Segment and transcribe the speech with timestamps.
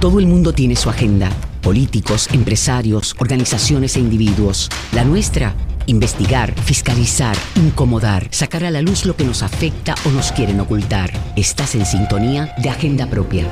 [0.00, 1.28] Todo el mundo tiene su agenda.
[1.60, 4.68] Políticos, empresarios, organizaciones e individuos.
[4.92, 10.30] La nuestra, investigar, fiscalizar, incomodar, sacar a la luz lo que nos afecta o nos
[10.30, 11.10] quieren ocultar.
[11.34, 13.48] Estás en sintonía de Agenda Propia.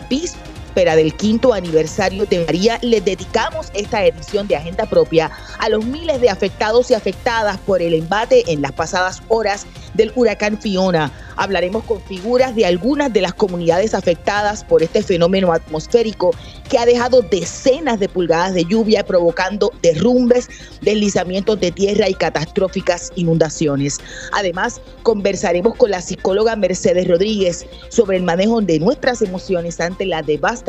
[0.71, 5.83] víspera del quinto aniversario de María, le dedicamos esta edición de Agenda Propia a los
[5.83, 11.11] miles de afectados y afectadas por el embate en las pasadas horas del huracán Fiona.
[11.35, 16.33] Hablaremos con figuras de algunas de las comunidades afectadas por este fenómeno atmosférico
[16.69, 20.47] que ha dejado decenas de pulgadas de lluvia provocando derrumbes,
[20.81, 23.99] deslizamientos de tierra y catastróficas inundaciones.
[24.31, 30.21] Además, conversaremos con la psicóloga Mercedes Rodríguez sobre el manejo de nuestras emociones ante la
[30.21, 30.60] devastación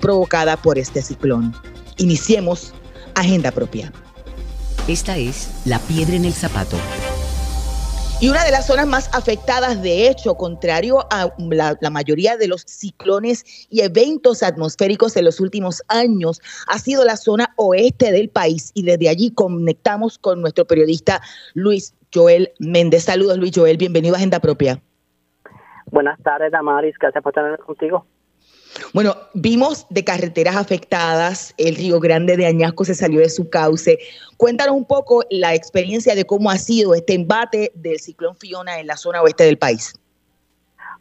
[0.00, 1.54] provocada por este ciclón.
[1.96, 2.72] Iniciemos
[3.14, 3.92] Agenda Propia.
[4.88, 6.76] Esta es La Piedra en el Zapato
[8.22, 12.60] y una de las zonas más afectadas, de hecho, contrario a la, mayoría de los
[12.66, 18.72] ciclones y eventos atmosféricos en los últimos años, ha sido la zona oeste del país.
[18.74, 21.22] Y desde allí conectamos con nuestro periodista
[21.54, 23.04] Luis Joel Méndez.
[23.04, 23.78] Saludos, Luis Joel.
[23.78, 24.82] Bienvenido a Agenda Propia.
[25.86, 26.96] Buenas tardes, Damaris.
[26.98, 28.04] Gracias por estar contigo.
[28.92, 33.98] Bueno, vimos de carreteras afectadas, el Río Grande de Añasco se salió de su cauce.
[34.36, 38.86] Cuéntanos un poco la experiencia de cómo ha sido este embate del ciclón Fiona en
[38.86, 39.94] la zona oeste del país.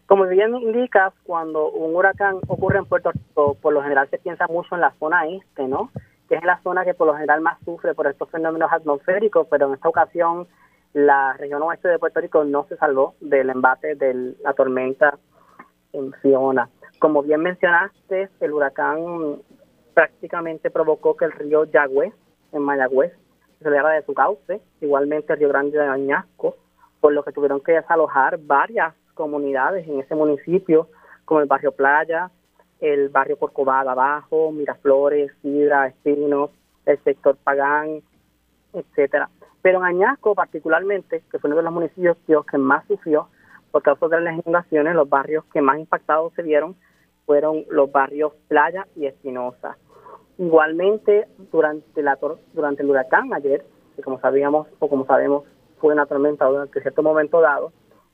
[0.08, 4.48] Como bien indicas, cuando un huracán ocurre en Puerto Rico, por lo general se piensa
[4.48, 5.92] mucho en la zona este, ¿no?
[6.28, 9.68] Que es la zona que por lo general más sufre por estos fenómenos atmosféricos, pero
[9.68, 10.48] en esta ocasión
[10.94, 15.20] la región oeste de Puerto Rico no se salvó del embate de la tormenta
[15.94, 16.68] en Fiona.
[17.00, 19.42] Como bien mencionaste, el huracán
[19.94, 22.14] prácticamente provocó que el río Yagüez,
[22.52, 23.14] en Mayagüez,
[23.58, 26.58] se saliera de su cauce, igualmente el río Grande de Añasco,
[27.00, 30.90] por lo que tuvieron que desalojar varias comunidades en ese municipio,
[31.24, 32.32] como el barrio Playa,
[32.82, 36.52] el barrio Corcovada Abajo, Miraflores, Sidra, Espinos,
[36.86, 38.02] el sector Pagán,
[38.74, 39.30] etcétera.
[39.62, 43.30] Pero en Añasco particularmente, que fue uno de los municipios que más sufrió
[43.72, 46.76] por causa de las inundaciones, los barrios que más impactados se vieron
[47.30, 49.78] fueron los barrios Playa y Espinosa.
[50.40, 52.18] Igualmente, durante, la,
[52.54, 53.64] durante el huracán ayer,
[53.96, 55.44] que como sabíamos o como sabemos
[55.80, 57.72] fue una tormenta durante cierto momento dado,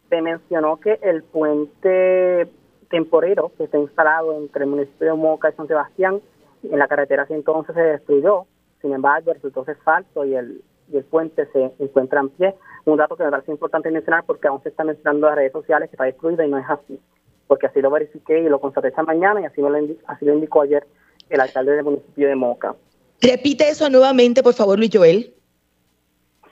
[0.10, 2.50] se mencionó que el puente
[2.90, 6.20] temporero que está instalado entre el municipio de Moca y San Sebastián
[6.64, 8.48] en la carretera 111 se destruyó,
[8.82, 10.62] sin embargo resultó ser falso y el,
[10.92, 12.56] y el puente se encuentra en pie.
[12.84, 15.54] Un dato que me parece importante mencionar porque aún se está mencionando en las redes
[15.54, 17.00] sociales que está destruido y no es así
[17.48, 19.70] porque así lo verifiqué y lo constaté esta mañana y así, lo,
[20.08, 20.86] así lo indicó ayer
[21.30, 22.76] el alcalde del municipio de Moca.
[23.22, 25.34] Repite eso nuevamente, por favor, Luis Joel.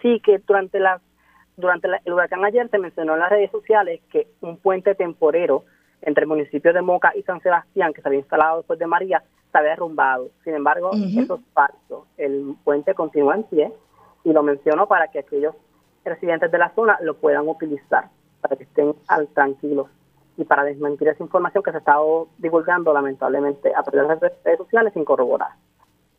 [0.01, 1.01] Sí, que durante la
[1.55, 5.63] durante el huracán ayer se mencionó en las redes sociales que un puente temporero
[6.01, 9.23] entre el municipio de Moca y San Sebastián, que se había instalado después de María,
[9.51, 10.31] se había derrumbado.
[10.43, 12.07] Sin embargo, eso es falso.
[12.17, 13.71] El puente continúa en pie
[14.23, 15.55] y lo menciono para que aquellos
[16.03, 18.09] residentes de la zona lo puedan utilizar,
[18.41, 19.87] para que estén al tranquilos
[20.38, 24.35] y para desmentir esa información que se ha estado divulgando lamentablemente a través de las
[24.44, 25.51] redes sociales sin corroborar.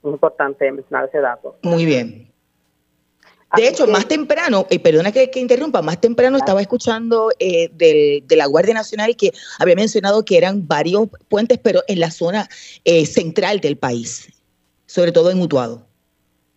[0.02, 1.56] Es importante mencionar ese dato.
[1.62, 2.30] Muy bien.
[3.56, 8.47] De hecho, más temprano, y perdona que, interrumpa, más temprano estaba escuchando eh, de la
[8.47, 9.30] Guardia Nacional que
[9.60, 12.48] había mencionado que eran varios puentes, pero en la zona
[12.84, 14.28] eh, central del país,
[14.87, 15.87] sobre todo en Mutuado.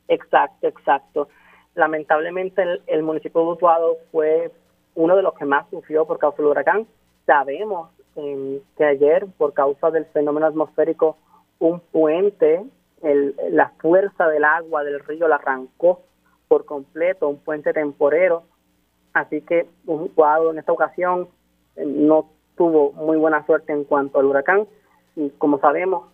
[0.08, 1.30] Exacto, exacto.
[1.76, 4.52] Lamentablemente el, el municipio de Mutuado fue
[4.96, 6.88] uno de los que más sufrió por causa del huracán
[7.28, 11.18] Sabemos em, que ayer, por causa del fenómeno atmosférico,
[11.60, 12.66] un puente,
[13.52, 16.02] la fuerza del agua del río la arrancó
[16.48, 18.44] por completo, un puente temporero.
[19.14, 21.28] Así que un cuadro en esta ocasión
[21.76, 24.66] eh, no tuvo muy buena suerte en cuanto al huracán.
[25.16, 26.06] Y como sabemos,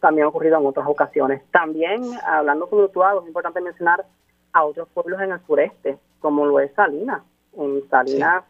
[0.00, 1.42] también ha ocurrido en otras ocasiones.
[1.50, 4.04] También, hablando sobre Utuado, es importante mencionar
[4.52, 7.22] a otros pueblos en el sureste, como lo es Salinas.
[7.56, 8.44] En Salinas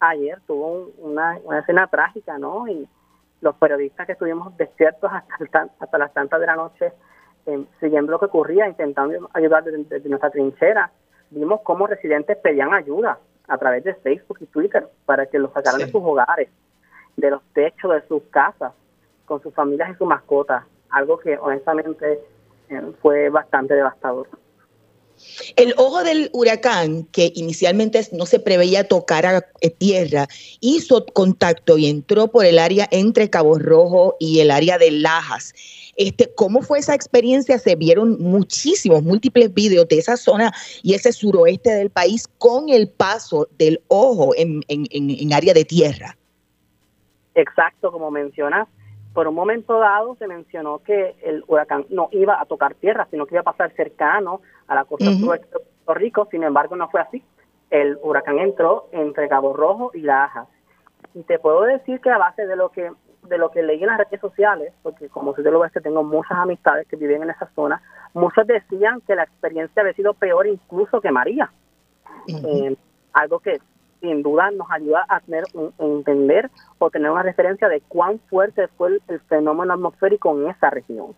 [0.00, 2.66] ayer tuvo una, escena trágica, ¿no?
[2.66, 2.88] Y
[3.40, 6.92] los periodistas que estuvimos despiertos hasta, hasta las tantas de la noche,
[7.46, 10.90] eh, siguiendo lo que ocurría, intentando ayudar desde, nuestra trinchera,
[11.30, 13.18] vimos cómo residentes pedían ayuda
[13.48, 16.48] a través de Facebook y Twitter para que los sacaran de sus hogares,
[17.16, 18.72] de los techos de sus casas,
[19.24, 22.20] con sus familias y sus mascotas, algo que honestamente
[22.68, 24.28] eh, fue bastante devastador.
[25.56, 30.28] El ojo del huracán, que inicialmente no se preveía tocar a eh, tierra,
[30.60, 35.54] hizo contacto y entró por el área entre Cabo Rojo y el área de Lajas.
[35.96, 37.58] Este, ¿Cómo fue esa experiencia?
[37.58, 40.52] Se vieron muchísimos, múltiples videos de esa zona
[40.82, 46.16] y ese suroeste del país con el paso del ojo en, en área de tierra.
[47.34, 48.68] Exacto, como mencionas,
[49.12, 53.26] por un momento dado se mencionó que el huracán no iba a tocar tierra, sino
[53.26, 56.28] que iba a pasar cercano a la costa suroeste de Puerto Rico.
[56.30, 57.22] Sin embargo, no fue así.
[57.70, 60.46] El huracán entró entre Cabo Rojo y La Aja.
[61.14, 62.90] Y te puedo decir que a base de lo que
[63.22, 66.38] de lo que leí en las redes sociales, porque como soy del oeste tengo muchas
[66.38, 67.82] amistades que viven en esa zona,
[68.14, 71.50] muchos decían que la experiencia había sido peor incluso que María.
[72.26, 72.76] Eh,
[73.12, 73.60] algo que
[74.00, 78.68] sin duda nos ayuda a tener un, entender o tener una referencia de cuán fuerte
[78.76, 81.14] fue el fenómeno atmosférico en esa región.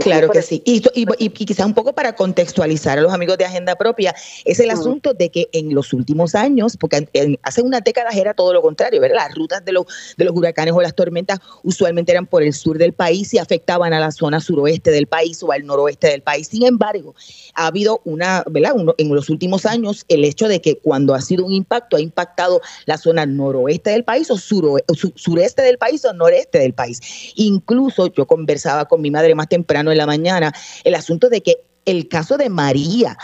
[0.00, 0.62] Claro que sí.
[0.64, 4.14] Y, y, quizá un poco para contextualizar a los amigos de Agenda Propia,
[4.44, 7.08] es el asunto de que en los últimos años, porque
[7.42, 9.16] hace unas décadas era todo lo contrario, ¿verdad?
[9.16, 9.86] Las rutas de los,
[10.16, 13.92] de los huracanes o las tormentas usualmente eran por el sur del país y afectaban
[13.92, 16.48] a la zona suroeste del país o al noroeste del país.
[16.48, 17.14] Sin embargo,
[17.54, 18.72] ha habido una, ¿verdad?
[18.96, 22.62] en los últimos años, el hecho de que cuando ha sido un impacto, ha impactado
[22.86, 27.00] la zona noroeste del país o sureste del país o noreste del país.
[27.36, 30.52] Incluso yo conversaba con mi madre más temprano en la mañana,
[30.84, 33.16] el asunto de que el caso de María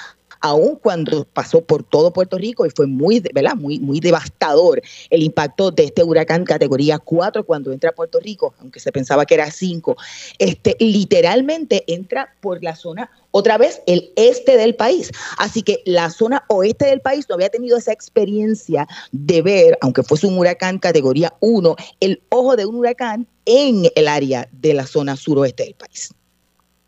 [0.43, 3.55] aun cuando pasó por todo Puerto Rico y fue muy, ¿verdad?
[3.55, 8.53] Muy, muy devastador el impacto de este huracán categoría 4 cuando entra a Puerto Rico,
[8.61, 9.97] aunque se pensaba que era 5,
[10.39, 15.11] este, literalmente entra por la zona, otra vez, el este del país.
[15.39, 20.03] Así que la zona oeste del país no había tenido esa experiencia de ver, aunque
[20.03, 24.87] fuese un huracán categoría 1, el ojo de un huracán en el área de la
[24.87, 26.11] zona suroeste del país.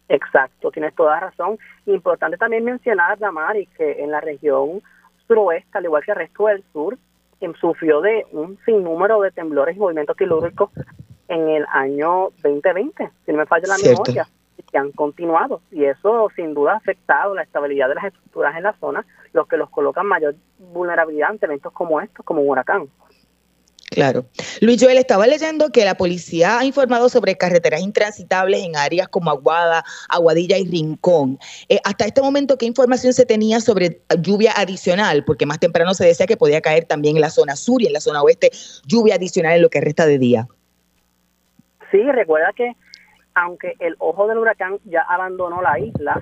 [0.09, 1.59] Exacto, tienes toda razón.
[1.87, 4.83] Importante también mencionar, Damari, que en la región
[5.27, 6.99] suroeste, al igual que el resto del sur,
[7.41, 10.71] em, sufrió de un sinnúmero de temblores y movimientos telúricos
[11.29, 14.27] en el año 2020, si no me falla la memoria,
[14.71, 15.63] que han continuado.
[15.71, 19.47] Y eso sin duda ha afectado la estabilidad de las estructuras en la zona, lo
[19.47, 22.89] que los coloca en mayor vulnerabilidad ante eventos como estos, como un huracán.
[23.95, 24.25] Claro.
[24.61, 29.31] Luis Joel, estaba leyendo que la policía ha informado sobre carreteras intransitables en áreas como
[29.31, 31.39] Aguada, Aguadilla y Rincón.
[31.69, 35.25] Eh, hasta este momento, ¿qué información se tenía sobre lluvia adicional?
[35.25, 37.93] Porque más temprano se decía que podía caer también en la zona sur y en
[37.93, 38.51] la zona oeste
[38.85, 40.49] lluvia adicional en lo que resta de día.
[41.93, 42.73] Sí, recuerda que
[43.37, 46.21] aunque el ojo del huracán ya abandonó la isla,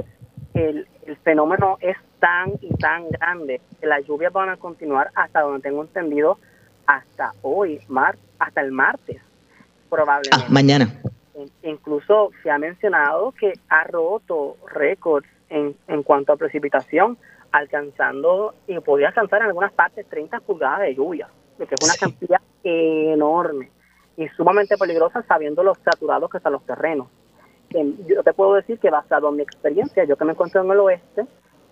[0.52, 5.40] el, el fenómeno es tan y tan grande que las lluvias van a continuar hasta
[5.40, 6.38] donde tengo entendido
[6.96, 9.20] hasta hoy, mar, hasta el martes,
[9.88, 10.46] probablemente.
[10.46, 10.92] Ah, mañana.
[11.62, 17.16] Incluso se ha mencionado que ha roto récords en, en cuanto a precipitación,
[17.50, 22.40] alcanzando, y podría alcanzar en algunas partes 30 pulgadas de lluvia, que es una cantidad
[22.62, 23.70] enorme
[24.16, 27.08] y sumamente peligrosa sabiendo los saturados que están los terrenos.
[28.06, 30.78] Yo te puedo decir que basado en mi experiencia, yo que me encuentro en el
[30.78, 31.24] oeste,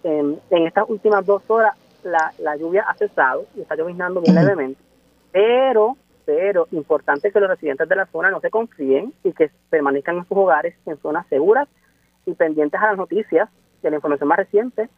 [0.03, 4.90] en, estas últimas dos horas la, la lluvia ha cesado y está lloviznando bien levemente
[5.33, 10.19] pero, pero, importante que los residentes de la zona no se confíen y que permanezcan
[10.19, 11.69] en sus hogares en zonas seguras
[12.27, 13.49] y pendientes a las noticias
[13.83, 14.89] de la información más reciente,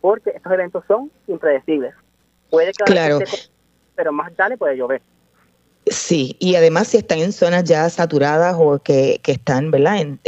[0.00, 1.94] porque estos eventos son impredecibles.
[2.50, 3.18] Puede que claro.
[3.94, 5.00] pero más tarde puede llover.
[5.86, 10.00] Sí, y además si están en zonas ya saturadas o que, están ¿verdad?
[10.00, 10.20] En,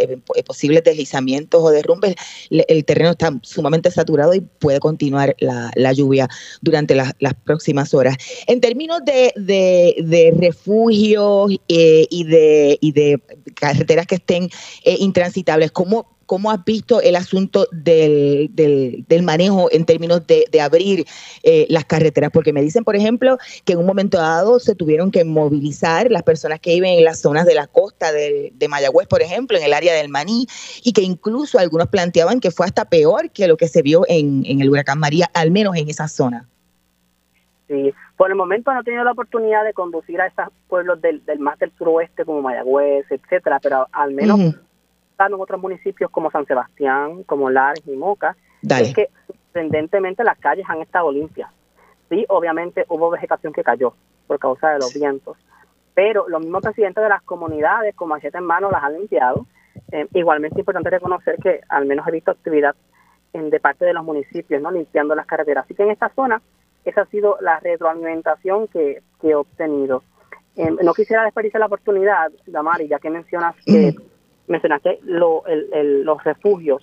[0.44, 2.16] posibles deslizamientos o derrumbes,
[2.50, 6.28] el terreno está sumamente saturado y puede continuar la, lluvia
[6.60, 8.16] durante las próximas horas.
[8.48, 13.20] En términos de, de, refugios eh, y, de, y de
[13.54, 14.50] carreteras que estén
[14.82, 21.06] eh, intransitables, ¿cómo ¿Cómo has visto el asunto del, del, manejo en términos de, abrir
[21.42, 22.30] eh, las carreteras?
[22.32, 26.22] Porque me dicen, por ejemplo, que en un momento dado se tuvieron que movilizar las
[26.22, 29.72] personas que viven en las zonas de la costa de, Mayagüez, por ejemplo, en el
[29.72, 30.46] área del Maní,
[30.82, 34.44] y que incluso algunos planteaban que fue hasta peor que lo que se vio en,
[34.46, 36.48] en el huracán María, al menos en esa zona.
[37.68, 41.24] Sí, por el momento no he tenido la oportunidad de conducir a esos pueblos del,
[41.24, 44.54] del más del suroeste como Mayagüez, etcétera, pero al menos
[45.18, 50.66] en otros municipios como San Sebastián, como Lares y Moca, es que sorprendentemente las calles
[50.68, 51.50] han estado limpias.
[52.08, 53.94] Sí, obviamente hubo vegetación que cayó
[54.26, 55.36] por causa de los vientos,
[55.94, 59.46] pero los mismos presidentes de las comunidades, como Machete en Mano, las han limpiado.
[59.92, 62.74] Eh, igualmente es importante reconocer que al menos he visto actividad
[63.32, 64.70] en, de parte de los municipios, ¿no?
[64.70, 65.64] limpiando las carreteras.
[65.64, 66.42] Así que en esta zona,
[66.84, 70.02] esa ha sido la retroalimentación que, he obtenido.
[70.56, 73.94] Eh, no quisiera desperdiciar la oportunidad, Damari, ya que mencionas que
[74.46, 76.82] mencionaste los refugios.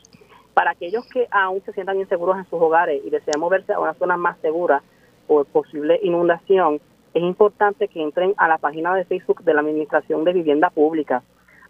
[0.53, 3.93] Para aquellos que aún se sientan inseguros en sus hogares y desean moverse a una
[3.93, 4.81] zona más segura
[5.27, 6.81] por posible inundación,
[7.13, 11.23] es importante que entren a la página de Facebook de la Administración de Vivienda Pública.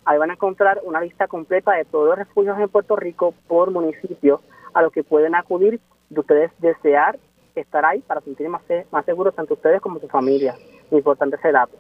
[0.05, 3.69] Ahí van a encontrar una lista completa de todos los refugios en Puerto Rico por
[3.71, 4.41] municipio
[4.74, 5.79] a los que pueden acudir
[6.10, 7.19] de ustedes desear
[7.55, 10.55] estar ahí para sentirse más, más seguros tanto ustedes como su familia.
[10.89, 11.77] Importante ese dato.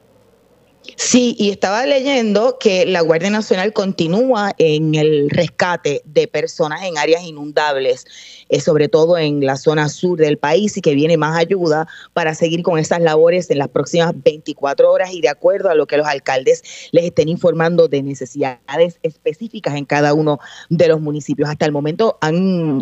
[0.97, 6.97] Sí, y estaba leyendo que la Guardia Nacional continúa en el rescate de personas en
[6.97, 8.05] áreas inundables,
[8.49, 12.33] eh, sobre todo en la zona sur del país, y que viene más ayuda para
[12.33, 15.97] seguir con esas labores en las próximas 24 horas y de acuerdo a lo que
[15.97, 21.49] los alcaldes les estén informando de necesidades específicas en cada uno de los municipios.
[21.49, 22.81] Hasta el momento han,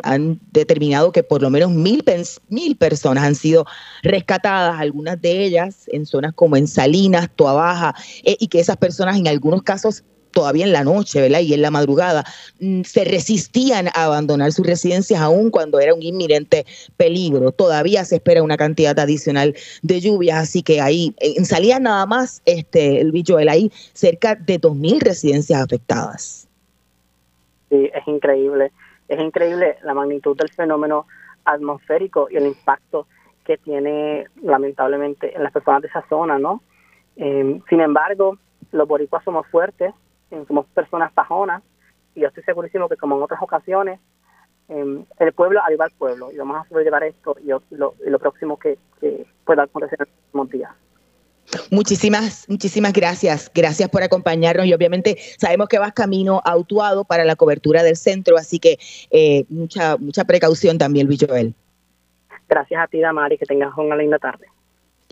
[0.52, 2.04] determinado que por lo menos mil,
[2.50, 3.66] mil personas han sido
[4.04, 7.30] rescatadas, algunas de ellas en zonas como en Salinas,
[8.24, 11.40] Eh, y que esas personas en algunos casos todavía en la noche, ¿verdad?
[11.40, 12.24] Y en la madrugada,
[12.60, 16.66] mm, se resistían a abandonar sus residencias aún cuando era un inminente
[16.98, 17.52] peligro.
[17.52, 22.42] Todavía se espera una cantidad adicional de lluvias, así que ahí en salía nada más
[22.46, 26.48] este el bicho hay cerca de 2.000 residencias afectadas.
[27.70, 28.72] Sí, es increíble.
[29.08, 31.08] Es increíble la magnitud del fenómeno
[31.46, 33.08] atmosférico y el impacto
[33.44, 36.62] que tiene lamentablemente en las personas de esa zona, ¿no?
[37.20, 38.38] Eh, sin embargo,
[38.72, 39.94] los boricuas somos fuertes,
[40.32, 41.62] eh, somos personas pajonas,
[42.16, 44.00] y yo estoy segurísimo que como en otras ocasiones,
[44.70, 48.78] eh, el pueblo arriba al pueblo, y vamos a sobrellevar esto y, lo, próximo que,
[49.44, 50.72] pueda acontecer en los próximos días.
[51.72, 53.52] Muchísimas, muchísimas gracias.
[53.54, 58.38] Gracias por acompañarnos y obviamente sabemos que vas camino autuado para la cobertura del centro,
[58.38, 58.78] así que
[59.50, 61.56] mucha, mucha precaución también, Luis Joel.
[62.48, 64.48] Gracias a ti, Damari, que tengas una linda tarde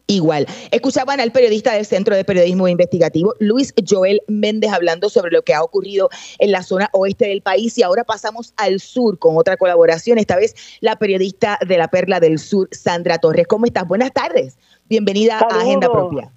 [0.07, 0.47] igual.
[0.71, 5.53] Escuchaban al periodista del Centro de Periodismo Investigativo, Luis Joel Méndez, hablando sobre lo que
[5.53, 6.09] ha ocurrido
[6.39, 10.37] en la zona oeste del país y ahora pasamos al sur con otra colaboración, esta
[10.37, 13.47] vez la periodista de la Perla del Sur, Sandra Torres.
[13.47, 13.87] ¿Cómo estás?
[13.87, 14.57] Buenas tardes.
[14.89, 16.31] Bienvenida a Agenda Propia.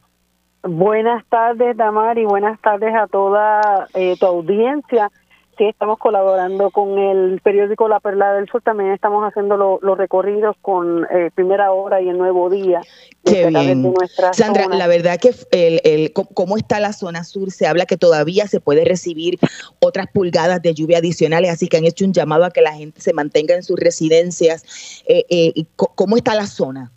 [0.62, 5.10] Buenas tardes, Damari, buenas tardes a toda eh, tu audiencia
[5.61, 10.57] sí estamos colaborando con el periódico La Perla del Sur, también estamos haciendo los recorridos
[10.62, 12.81] con eh, Primera Hora y el Nuevo Día.
[13.26, 13.93] Qué bien.
[14.33, 18.49] Sandra, la verdad que el, el, cómo está la zona sur, se habla que todavía
[18.49, 19.38] se puede recibir
[19.81, 23.02] otras pulgadas de lluvia adicionales, así que han hecho un llamado a que la gente
[23.02, 24.64] se mantenga en sus residencias.
[25.07, 26.90] Eh, eh, ¿Cómo está la zona?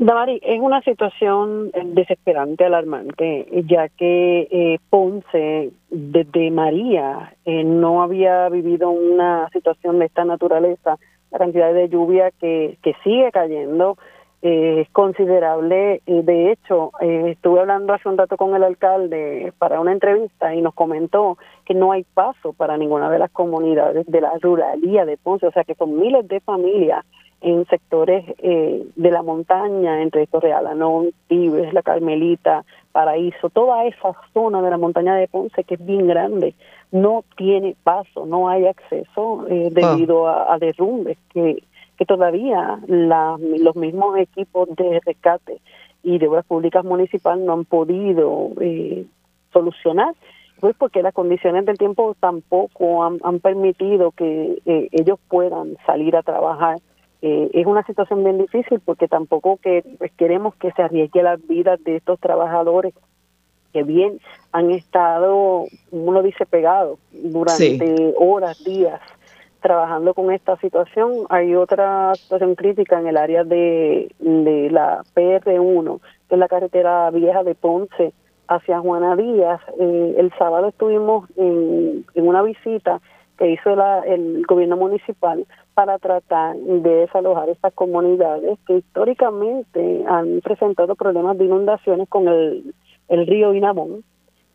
[0.00, 8.02] Damari, es una situación eh, desesperante, alarmante, ya que eh, Ponce, desde María, eh, no
[8.02, 10.96] había vivido una situación de esta naturaleza.
[11.30, 13.98] La cantidad de lluvia que, que sigue cayendo
[14.40, 16.00] es considerable.
[16.06, 20.72] De hecho, estuve hablando hace un rato con el alcalde para una entrevista y nos
[20.72, 25.46] comentó que no hay paso para ninguna de las comunidades de la ruralía de Ponce,
[25.46, 27.04] o sea que son miles de familias
[27.40, 34.12] en sectores eh, de la montaña, entre estos Realanón, Tibes, La Carmelita, Paraíso, toda esa
[34.34, 36.54] zona de la montaña de Ponce que es bien grande,
[36.92, 39.74] no tiene paso, no hay acceso eh, ah.
[39.74, 41.62] debido a, derrumbes que,
[41.96, 45.60] que todavía la, los mismos equipos de rescate
[46.02, 49.06] y de obras públicas municipales no han podido eh,
[49.52, 50.14] solucionar
[50.60, 56.22] pues porque las condiciones del tiempo tampoco han, han permitido que ellos puedan salir a
[56.22, 56.76] trabajar
[57.22, 61.46] eh, es una situación bien difícil porque tampoco que pues, queremos que se arriesgue las
[61.46, 62.94] vidas de estos trabajadores
[63.72, 64.20] que bien
[64.52, 69.00] han estado, uno dice, pegados durante horas, días,
[69.60, 71.26] trabajando con esta situación.
[71.28, 77.10] Hay otra situación crítica en el área de, de la PR1, que es la carretera
[77.10, 78.12] vieja de Ponce
[78.48, 79.60] hacia Juana Díaz.
[79.78, 83.00] Eh, el sábado estuvimos en, en una visita
[83.38, 85.46] que hizo la, el gobierno municipal
[85.80, 92.74] para tratar de desalojar estas comunidades que históricamente han presentado problemas de inundaciones con el,
[93.08, 94.04] el río Inabón.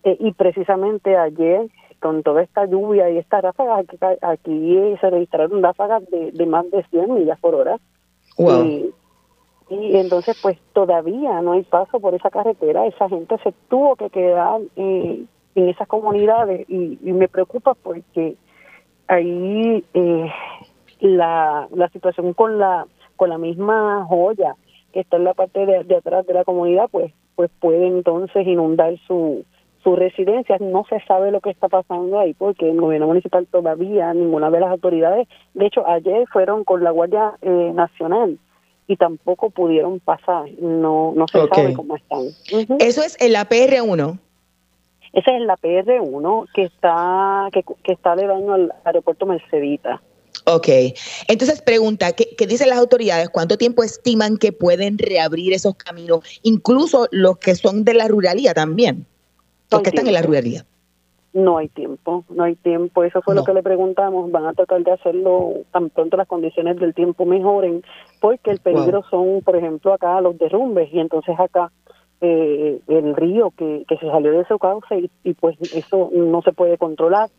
[0.03, 1.67] Eh, y precisamente ayer,
[1.99, 3.81] con toda esta lluvia y esta ráfaga,
[4.21, 7.79] aquí, se registraron ráfagas de, de, más de 100 millas por hora.
[8.37, 12.85] Y, entonces, pues todavía no hay paso por esa carretera.
[12.85, 18.35] Esa gente se tuvo que quedar eh, en esas comunidades y, y me preocupa porque
[19.07, 20.31] ahí eh,
[20.99, 22.85] la, la situación con la
[23.15, 24.55] con la misma joya
[24.91, 28.97] que está en la parte de, atrás de la comunidad, pues pues puede entonces inundar
[29.07, 29.43] su,
[29.83, 30.57] su residencia.
[30.61, 34.61] No se sabe lo que está pasando ahí porque el gobierno municipal todavía, ninguna de
[34.61, 38.39] las autoridades, de hecho ayer fueron con la Guardia eh, Nacional
[38.87, 40.49] y tampoco pudieron pasar.
[40.61, 42.27] No, no se sabe cómo están.
[42.79, 44.17] Eso es el APR 1.
[45.15, 50.01] Esa es la PR1 que está que, que está daño al aeropuerto Mercedita.
[50.47, 50.67] Ok,
[51.27, 53.29] entonces pregunta, ¿qué, dicen las autoridades?
[53.29, 58.53] ¿Cuánto tiempo estiman que pueden reabrir esos caminos, incluso los que son de la ruralía
[58.53, 59.07] también?
[59.71, 60.63] Los que están en la ruralía.
[61.33, 63.03] No hay tiempo, no hay tiempo.
[63.03, 64.31] Eso fue lo que le preguntamos.
[64.31, 67.83] Van a tratar de hacerlo tan pronto las condiciones del tiempo mejoren,
[68.21, 71.71] porque el peligro son, por ejemplo, acá los derrumbes y entonces acá
[72.21, 76.53] eh, el río que, que se salió de su cauce y, pues eso no se
[76.53, 77.29] puede controlar.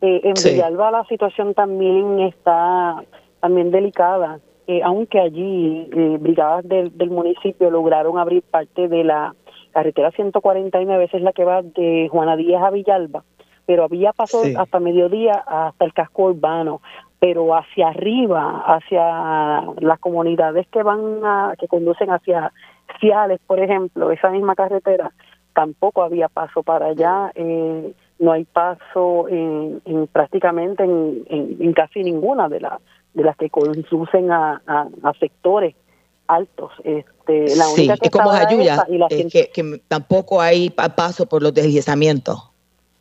[0.00, 3.02] Eh, en Villalba la situación también está
[3.40, 9.34] también delicada, eh, aunque allí eh, brigadas del, del municipio lograron abrir parte de la
[9.72, 13.24] carretera 149, es la que va de Juana Díaz a Villalba,
[13.66, 16.80] pero había pasado hasta mediodía hasta el casco urbano,
[17.18, 22.52] pero hacia arriba, hacia las comunidades que van a, que conducen hacia
[23.00, 25.12] Ciales, por ejemplo, esa misma carretera,
[25.54, 27.30] tampoco había paso para allá.
[27.34, 29.80] Eh, no hay paso en,
[30.12, 32.80] prácticamente en, casi ninguna de, las
[33.14, 34.60] de las que conducen a,
[35.18, 35.74] sectores
[36.26, 36.72] altos.
[36.84, 42.50] Este, la única que es como Ayuya, que, que, tampoco hay paso por los deslizamientos.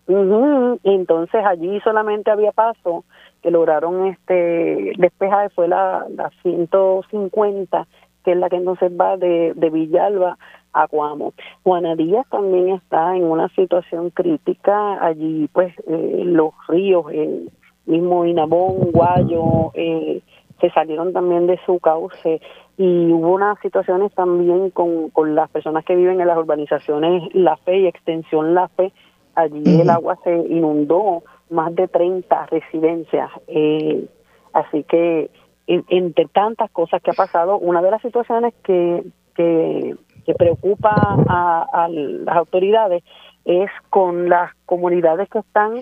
[0.08, 3.04] Entonces allí solamente había paso
[3.42, 7.88] que lograron este despejar fue la, la 150
[8.24, 10.38] que es la que entonces va de, de Villalba
[10.78, 11.34] a Guamo.
[11.64, 17.52] Juana Díaz también está en una situación crítica, allí pues eh, los ríos, el
[17.86, 20.22] mismo Inabón, Guayo, eh,
[20.62, 22.42] se salieron también de su cauce.
[22.78, 27.58] Y hubo unas situaciones también con, con las personas que viven en las urbanizaciones La
[27.58, 28.94] Fe y Extensión La Fe,
[29.34, 34.06] allí el agua se inundó más de 30 residencias, eh,
[34.54, 35.30] así que
[35.68, 39.04] entre tantas cosas que ha pasado, una de las situaciones que,
[39.36, 39.96] que
[40.28, 43.02] que preocupa a, las autoridades
[43.46, 45.80] es con las comunidades que están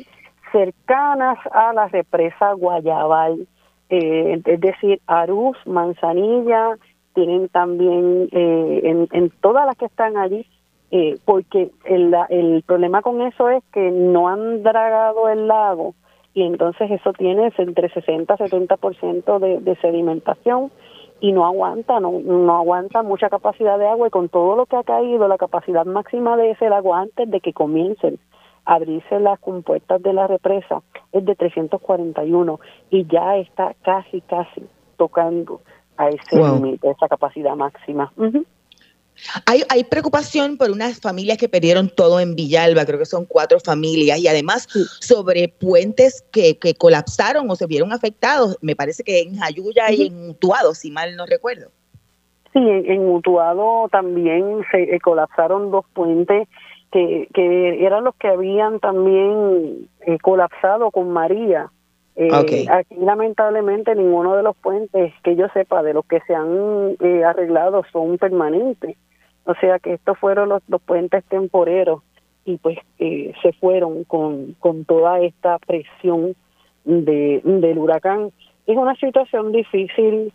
[0.51, 3.47] cercanas a la represa Guayabal,
[3.89, 6.77] eh, es decir, Arús, Manzanilla,
[7.15, 10.45] tienen también eh, en, en, todas las que están allí,
[10.91, 15.95] eh, porque el, el problema con eso es que no han dragado el lago
[16.35, 20.69] y entonces eso tiene entre 60 y 70% de, de sedimentación
[21.25, 24.75] y no aguanta, no, no aguanta mucha capacidad de agua y con todo lo que
[24.75, 28.19] ha caído, la capacidad máxima de ese lago antes de que comiencen
[28.63, 32.59] a abrirse las compuertas de la represa es de 341
[32.91, 35.61] y ya está casi, casi tocando
[35.97, 38.13] a ese límite, esa capacidad máxima.
[39.45, 43.59] Hay, hay, preocupación por unas familias que perdieron todo en Villalba, creo que son cuatro
[43.59, 44.67] familias, y además
[44.99, 50.07] sobre puentes que, que, colapsaron o se vieron afectados, me parece que en Jayuya y
[50.07, 51.71] en Utuado, si mal no recuerdo.
[52.55, 56.47] Sí, en, Utuado también se eh, colapsaron dos puentes
[56.89, 61.69] que, que eran los que habían también eh, colapsado con María.
[62.17, 62.29] Eh,
[62.69, 67.83] aquí lamentablemente ninguno de los puentes que yo sepa de los que se han arreglado
[67.91, 68.95] son permanentes.
[69.45, 72.01] O sea que estos fueron los, los puentes temporeros
[72.45, 76.35] y pues eh, se fueron con, con toda esta presión
[76.85, 78.31] de, del huracán.
[78.65, 80.31] Es una situación difícil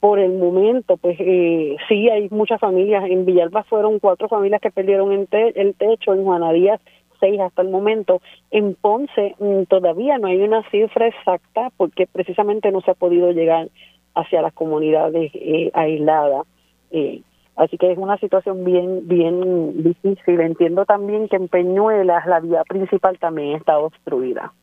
[0.00, 4.72] por el momento, pues eh, sí hay muchas familias, en Villalba fueron cuatro familias que
[4.72, 6.80] perdieron el, el techo, en Juana Díaz
[7.22, 12.72] seis hasta el momento, en Ponce mm, todavía no hay una cifra exacta porque precisamente
[12.72, 13.68] no se ha podido llegar
[14.14, 16.46] hacia las comunidades eh, aisladas.
[16.90, 17.22] Eh,
[17.54, 20.40] Así que es una situación bien, bien difícil.
[20.40, 24.54] Entiendo también que en Peñuelas la vía principal también está obstruida.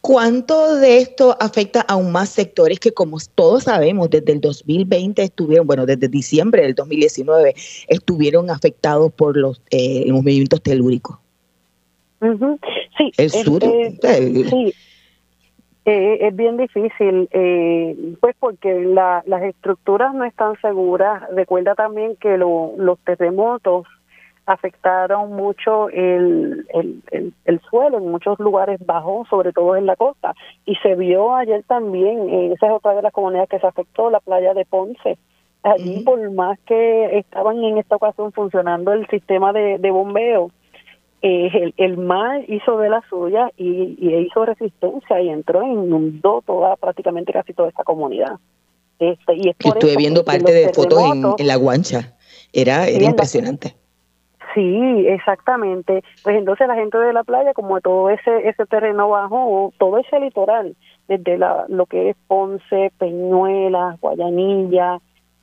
[0.00, 5.66] ¿Cuánto de esto afecta aún más sectores que, como todos sabemos, desde el 2020 estuvieron,
[5.66, 7.54] bueno, desde diciembre del 2019,
[7.88, 11.18] estuvieron afectados por los, eh, movimientos telúricos?
[12.20, 13.12] Sí.
[13.16, 13.62] El sur.
[13.62, 14.74] Este, sí,
[15.90, 21.22] eh, es bien difícil, eh, pues porque las estructuras no están seguras.
[21.34, 23.86] Recuerda también que los terremotos
[24.44, 26.66] afectaron mucho el,
[27.44, 30.34] el, suelo en muchos lugares bajos, sobre todo en la costa.
[30.66, 34.10] Y se vio ayer también, eh, esa es otra de las comunidades que se afectó,
[34.10, 35.16] la playa de Ponce.
[35.62, 40.50] Allí, por más que estaban en esta ocasión funcionando el sistema de, de bombeo,
[41.22, 46.42] eh, el, el, mar hizo de la suya y, hizo resistencia y entró e inundó
[46.46, 48.38] toda, prácticamente casi toda esta comunidad.
[48.98, 51.02] Este, y Estuve viendo parte de fotos
[51.38, 52.14] en, la guancha,
[52.52, 53.74] era, era impresionante.
[54.54, 56.02] Sí, exactamente.
[56.22, 60.18] Pues entonces la gente de la playa, como todo ese ese terreno bajo, todo ese
[60.20, 60.74] litoral,
[61.06, 64.98] desde la, lo que es Ponce, Peñuela, Guayanilla,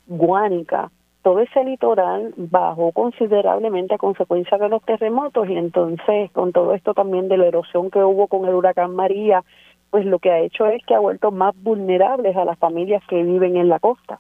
[0.08, 0.92] Guánica,
[1.26, 6.94] todo ese litoral bajó considerablemente a consecuencia de los terremotos y entonces con todo esto
[6.94, 9.44] también de la erosión que hubo con el huracán María,
[9.90, 13.24] pues lo que ha hecho es que ha vuelto más vulnerables a las familias que
[13.24, 14.20] viven en la costa.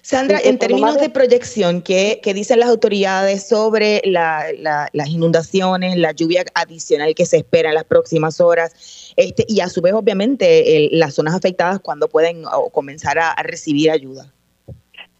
[0.00, 7.14] Sandra, en términos de proyección, ¿qué, dicen las autoridades sobre las inundaciones, la lluvia adicional
[7.14, 9.12] que se espera en las próximas horas?
[9.14, 14.32] Este, y a su vez, obviamente, las zonas afectadas, cuando pueden comenzar a recibir ayuda?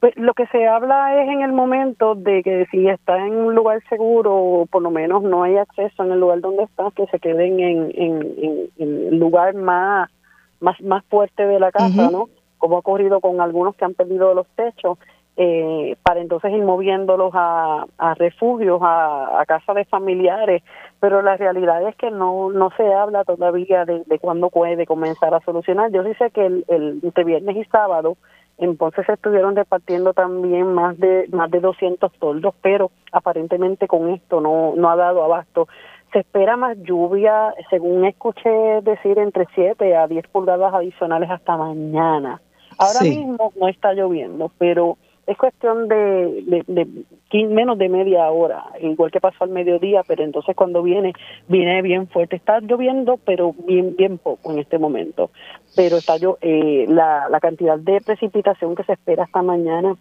[0.01, 3.55] Pues lo que se habla es en el momento de que si está en un
[3.55, 7.07] lugar seguro o por lo menos no hay acceso en el lugar donde está, que
[7.09, 10.11] se queden en, en, el lugar más,
[10.59, 12.31] más, más fuerte de la casa, ¿no?
[12.57, 14.99] Como ha ocurrido con algunos que han perdido los techos,
[15.37, 20.63] eh, para entonces ir moviéndolos a, a refugios, a, a casas de familiares,
[20.99, 25.35] pero la realidad es que no no se habla todavía de, de cuándo puede comenzar
[25.35, 25.91] a solucionar.
[25.93, 28.17] Yo sí sé que el, el entre viernes y sábado
[28.61, 34.41] entonces se estuvieron repartiendo también más de más de 200 toldos, pero aparentemente con esto
[34.41, 35.67] no no ha dado abasto.
[36.13, 38.51] Se espera más lluvia, según escuché
[38.83, 42.41] decir, entre 7 a 10 pulgadas adicionales hasta mañana.
[42.79, 44.99] Ahora mismo no está lloviendo, pero
[45.31, 50.57] es cuestión de, de, menos de media hora, igual que pasó al mediodía, pero entonces
[50.57, 51.13] cuando viene,
[51.47, 52.35] viene bien fuerte.
[52.35, 55.31] Está lloviendo, pero bien bien poco en este momento.
[55.77, 59.95] Pero está yo, eh, la, la cantidad de precipitación que se espera esta mañana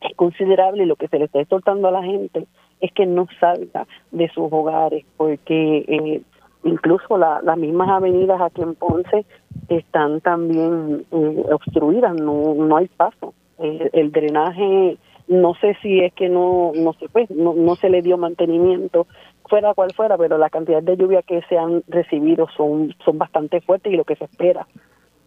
[0.00, 2.48] es considerable y lo que se le está exhortando a la gente
[2.80, 6.22] es que no salga de sus hogares, porque eh,
[6.64, 9.24] incluso las mismas avenidas aquí en Ponce
[9.68, 13.32] están también eh, obstruidas, no hay paso.
[13.58, 17.88] Eh, el drenaje no sé si es que no no se pues no, no se
[17.88, 19.06] le dio mantenimiento
[19.48, 23.60] fuera cual fuera pero la cantidad de lluvia que se han recibido son son bastante
[23.60, 24.66] fuertes y lo que se espera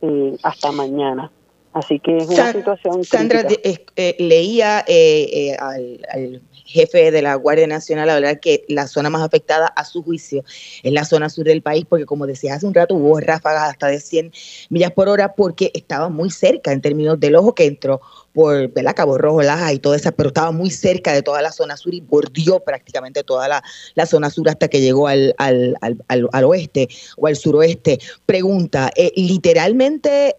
[0.01, 1.31] eh, hasta mañana
[1.71, 3.03] Así que es una situación.
[3.03, 9.23] Sandra, eh, leía eh, al, jefe de la Guardia Nacional hablar que la zona más
[9.23, 10.43] afectada, a su juicio,
[10.83, 13.87] es la zona sur del país, porque como decías hace un rato, hubo ráfagas hasta
[13.87, 14.31] de 100
[14.69, 18.01] millas por hora, porque estaba muy cerca en términos del ojo que entró
[18.33, 18.95] por ¿verdad?
[18.95, 21.93] Cabo Rojo, Laja y toda esa, pero estaba muy cerca de toda la zona sur
[21.93, 25.75] y bordeó prácticamente toda la, zona sur hasta que llegó al, al,
[26.07, 27.99] al, oeste o al suroeste.
[28.25, 30.35] Pregunta, eh, literalmente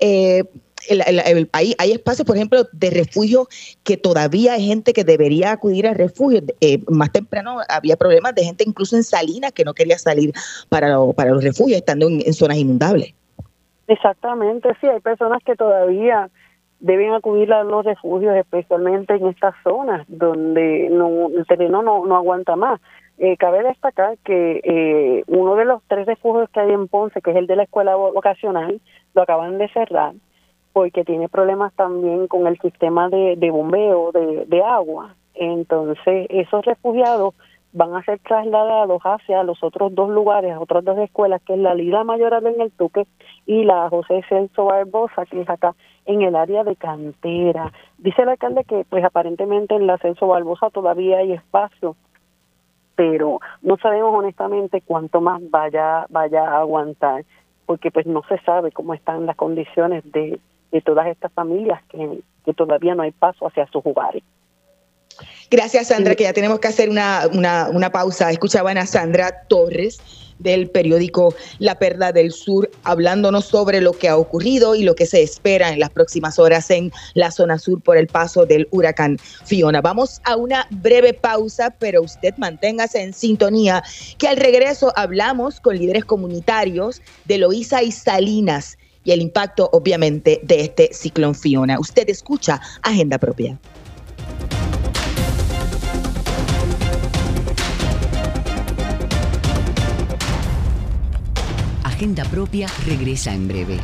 [1.52, 3.46] hay, hay espacios, por ejemplo, de refugio
[3.84, 6.40] que todavía hay gente que debería acudir a refugio.
[6.60, 10.32] Eh, más temprano había problemas de gente incluso en Salinas que no quería salir
[10.68, 13.14] para, para los refugios estando en, zonas inundables.
[13.86, 16.30] Exactamente, sí, hay personas que todavía
[16.78, 22.16] deben acudir a los refugios, especialmente en estas zonas donde no, el terreno no, no
[22.16, 22.80] aguanta más.
[23.18, 27.32] Eh, cabe destacar que eh, uno de los tres refugios que hay en Ponce, que
[27.32, 28.80] es el de la escuela vocacional,
[29.14, 30.14] lo acaban de cerrar
[30.72, 35.14] porque tiene problemas también con el sistema de, de bombeo de, agua.
[35.34, 37.34] Entonces, esos refugiados
[37.72, 41.58] van a ser trasladados hacia los otros dos lugares, a otras dos escuelas, que es
[41.58, 43.06] la Liga Mayoral en el Tuque
[43.46, 47.72] y la José Celso Barbosa, que es acá en el área de cantera.
[47.98, 51.96] Dice el alcalde que pues aparentemente en la Celso Barbosa todavía hay espacio,
[52.96, 57.24] pero no sabemos honestamente cuánto más vaya, vaya a aguantar,
[57.66, 62.22] porque pues no se sabe cómo están las condiciones de, de todas estas familias que,
[62.56, 64.24] todavía no hay paso hacia sus hogares.
[65.50, 68.30] Gracias, Sandra, que ya tenemos que hacer una, una, una, pausa.
[68.30, 70.00] Escuchaban a Sandra Torres
[70.40, 75.06] del periódico La Perla del Sur hablándonos sobre lo que ha ocurrido y lo que
[75.06, 79.18] se espera en las próximas horas en la zona sur por el paso del huracán
[79.44, 79.80] Fiona.
[79.80, 83.82] Vamos a una breve pausa, pero usted manténgase en sintonía,
[84.18, 90.40] que al regreso hablamos con líderes comunitarios de Loíza y Salinas y el impacto, obviamente,
[90.42, 91.78] de este ciclón Fiona.
[91.78, 93.58] Usted escucha Agenda Propia.
[101.84, 103.78] Agenda Propia regresa en breve.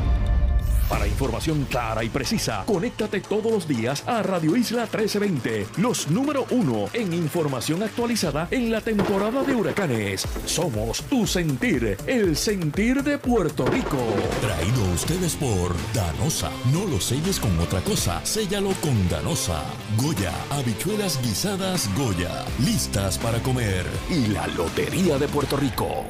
[0.88, 6.46] Para información clara y precisa, conéctate todos los días a Radio Isla 1320, los número
[6.50, 10.26] uno en información actualizada en la temporada de huracanes.
[10.44, 13.98] Somos tu sentir, el sentir de Puerto Rico.
[14.40, 16.50] Traído a ustedes por Danosa.
[16.72, 19.64] No lo selles con otra cosa, séllalo con Danosa.
[19.96, 23.84] Goya, habichuelas guisadas Goya, listas para comer.
[24.08, 26.04] Y la Lotería de Puerto Rico.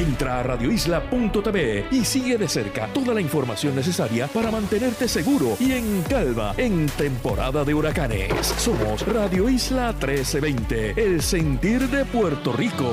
[0.00, 5.72] Entra a radioisla.tv y sigue de cerca toda la información necesaria para mantenerte seguro y
[5.72, 8.46] en calma en temporada de huracanes.
[8.56, 12.90] Somos Radio Isla 1320, el sentir de Puerto Rico.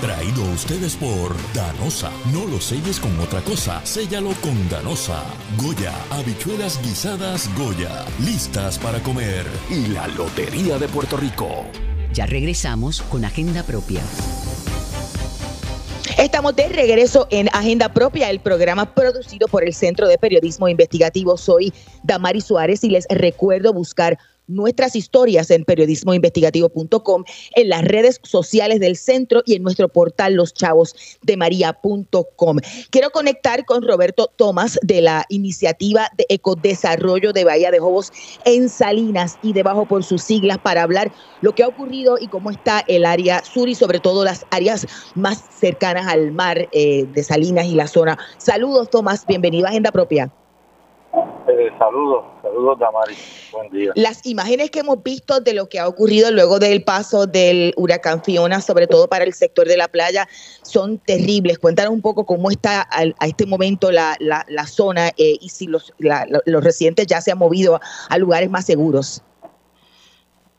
[0.00, 2.12] Traído a ustedes por Danosa.
[2.32, 5.24] No lo selles con otra cosa, séllalo con Danosa.
[5.56, 9.44] Goya, habichuelas guisadas Goya, listas para comer.
[9.70, 11.66] Y la Lotería de Puerto Rico.
[12.12, 14.02] Ya regresamos con Agenda Propia.
[16.18, 21.36] Estamos de regreso en Agenda Propia, el programa producido por el Centro de Periodismo Investigativo.
[21.36, 28.80] Soy Damari Suárez y les recuerdo buscar nuestras historias en periodismoinvestigativo.com, en las redes sociales
[28.80, 32.58] del centro y en nuestro portal loschavosdemaria.com.
[32.90, 38.10] Quiero conectar con Roberto Tomás de la iniciativa de ecodesarrollo de Bahía de Jobos
[38.44, 42.50] en Salinas y debajo por sus siglas para hablar lo que ha ocurrido y cómo
[42.50, 47.22] está el área sur y sobre todo las áreas más cercanas al mar eh, de
[47.22, 48.18] Salinas y la zona.
[48.38, 50.32] Saludos Tomás, bienvenido a Agenda Propia.
[51.48, 53.14] Eh, saludos, saludos Damari,
[53.52, 53.92] buen día.
[53.94, 58.22] Las imágenes que hemos visto de lo que ha ocurrido luego del paso del huracán
[58.22, 60.28] Fiona, sobre todo para el sector de la playa,
[60.62, 61.58] son terribles.
[61.58, 65.94] Cuéntanos un poco cómo está a este momento la, la, zona eh, y si los,
[65.98, 69.24] los residentes ya se han movido a, lugares más seguros.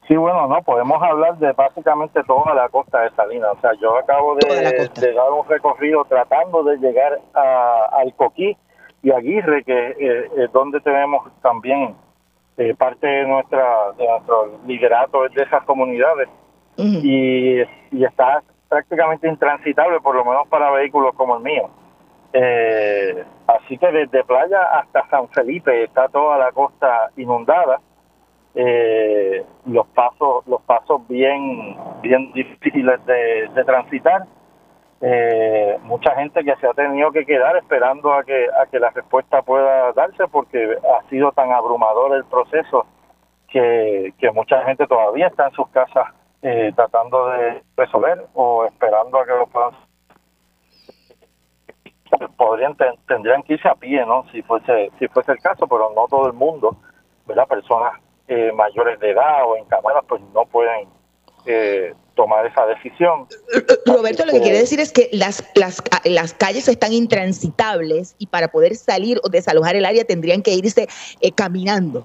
[0.08, 3.52] Sí, bueno, no, podemos hablar de básicamente toda la costa de Salinas.
[3.56, 8.58] O sea, yo acabo de, de dar un recorrido tratando de llegar a, al Coquí,
[9.02, 11.96] y Aguirre, que eh, es donde tenemos también
[12.58, 16.28] eh, parte de nuestra de nuestro liderato de esas comunidades
[16.78, 21.70] y, y, está prácticamente intransitable, por lo menos para vehículos como el mío.
[22.32, 27.82] Eh, así que desde playa hasta San Felipe está toda la costa inundada.
[29.66, 34.26] los pasos los pasos bien bien difíciles de, de transitar
[35.02, 38.90] eh, mucha gente que se ha tenido que quedar esperando a que, a que la
[38.90, 42.86] respuesta pueda darse porque ha sido tan abrumador el proceso
[43.48, 46.06] que, que mucha gente todavía está en sus casas
[46.42, 49.74] eh, tratando de resolver o esperando a que lo puedan
[52.38, 52.76] podrían
[53.08, 56.28] tendrían que irse a pie no si fuese si fuese el caso pero no todo
[56.28, 56.76] el mundo
[57.26, 57.94] verdad personas
[58.28, 60.88] eh, mayores de edad o en cámaras pues no pueden
[61.46, 63.28] eh, tomar esa decisión.
[63.86, 68.50] Roberto, lo que quiere decir es que las, las, las calles están intransitables y para
[68.50, 70.88] poder salir o desalojar el área tendrían que irse
[71.22, 72.04] eh, caminando.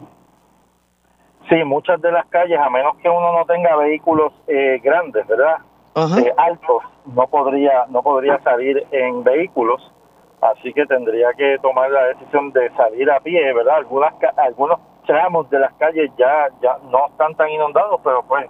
[1.48, 5.56] Sí, muchas de las calles, a menos que uno no tenga vehículos eh, grandes, ¿verdad?
[5.96, 9.92] Eh, altos, no podría, no podría salir en vehículos,
[10.40, 13.76] así que tendría que tomar la decisión de salir a pie, ¿verdad?
[13.76, 18.46] Algunas, algunos tramos de las calles ya, ya no están tan inundados, pero pues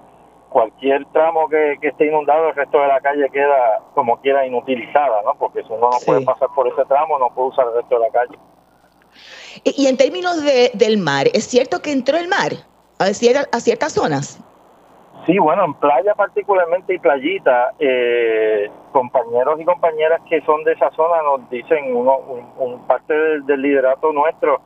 [0.54, 5.34] cualquier tramo que, esté inundado, el resto de la calle queda como quiera inutilizada, ¿no?
[5.34, 8.00] Porque si uno no puede pasar por ese tramo, no puede usar el resto de
[8.00, 8.38] la calle.
[9.64, 12.52] Y, en términos de, del mar, ¿es cierto que entró el mar
[13.00, 14.38] a, a ciertas zonas?
[15.26, 20.88] Sí, bueno, en playa particularmente y playita, eh, compañeros y compañeras que son de esa
[20.92, 22.16] zona nos dicen, uno,
[22.58, 24.60] un, parte del, liderato nuestro,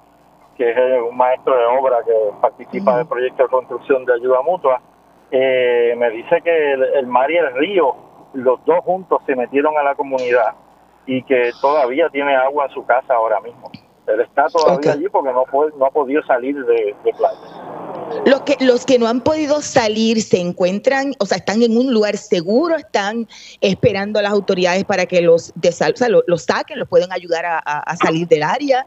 [0.59, 4.83] que es un maestro de obra que participa del proyecto de construcción de ayuda mutua,
[5.31, 7.95] eh, me dice que el, mar y el río,
[8.33, 10.55] los dos juntos se metieron a la comunidad
[11.07, 13.71] y que todavía tiene agua en su casa ahora mismo.
[14.07, 15.45] Él está todavía allí porque no,
[15.77, 17.39] no ha podido salir de, playa.
[18.25, 21.93] Los que, los que no han podido salir se encuentran, o sea, están en un
[21.93, 23.29] lugar seguro, están
[23.61, 25.53] esperando a las autoridades para que los,
[26.27, 28.87] los, saquen, los pueden ayudar a, a, salir del área.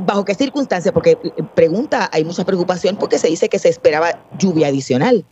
[0.00, 0.94] ¿Bajo qué circunstancias?
[0.94, 5.26] Porque eh, pregunta, hay mucha preocupación porque se dice que se esperaba lluvia adicional.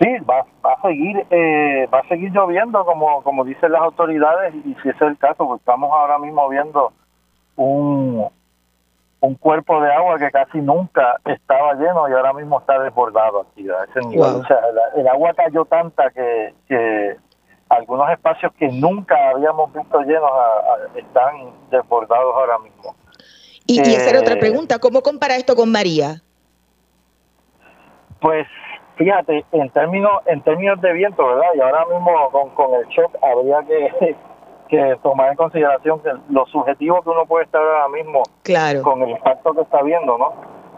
[0.00, 4.54] Sí, va, va a seguir eh, va a seguir lloviendo como como dicen las autoridades
[4.54, 6.92] y si ese es el caso, pues estamos ahora mismo viendo
[7.56, 8.26] un,
[9.20, 13.68] un cuerpo de agua que casi nunca estaba lleno y ahora mismo está desbordado aquí
[13.68, 14.34] a ese nivel.
[14.36, 14.58] O sea,
[14.96, 17.16] el, agua cayó tanta que, que
[17.68, 20.30] algunos espacios que nunca habíamos visto llenos
[20.96, 22.94] están desbordados ahora mismo.
[23.66, 26.20] Y, y esa era otra eh, pregunta, ¿cómo compara esto con María?
[28.20, 28.46] Pues
[28.96, 31.48] Fíjate, en términos en términos de viento, ¿verdad?
[31.56, 34.16] Y ahora mismo con, con el shock habría que,
[34.68, 38.22] que tomar en consideración que lo subjetivo que uno puede estar ahora mismo
[38.82, 40.32] con el impacto que está viendo, ¿no?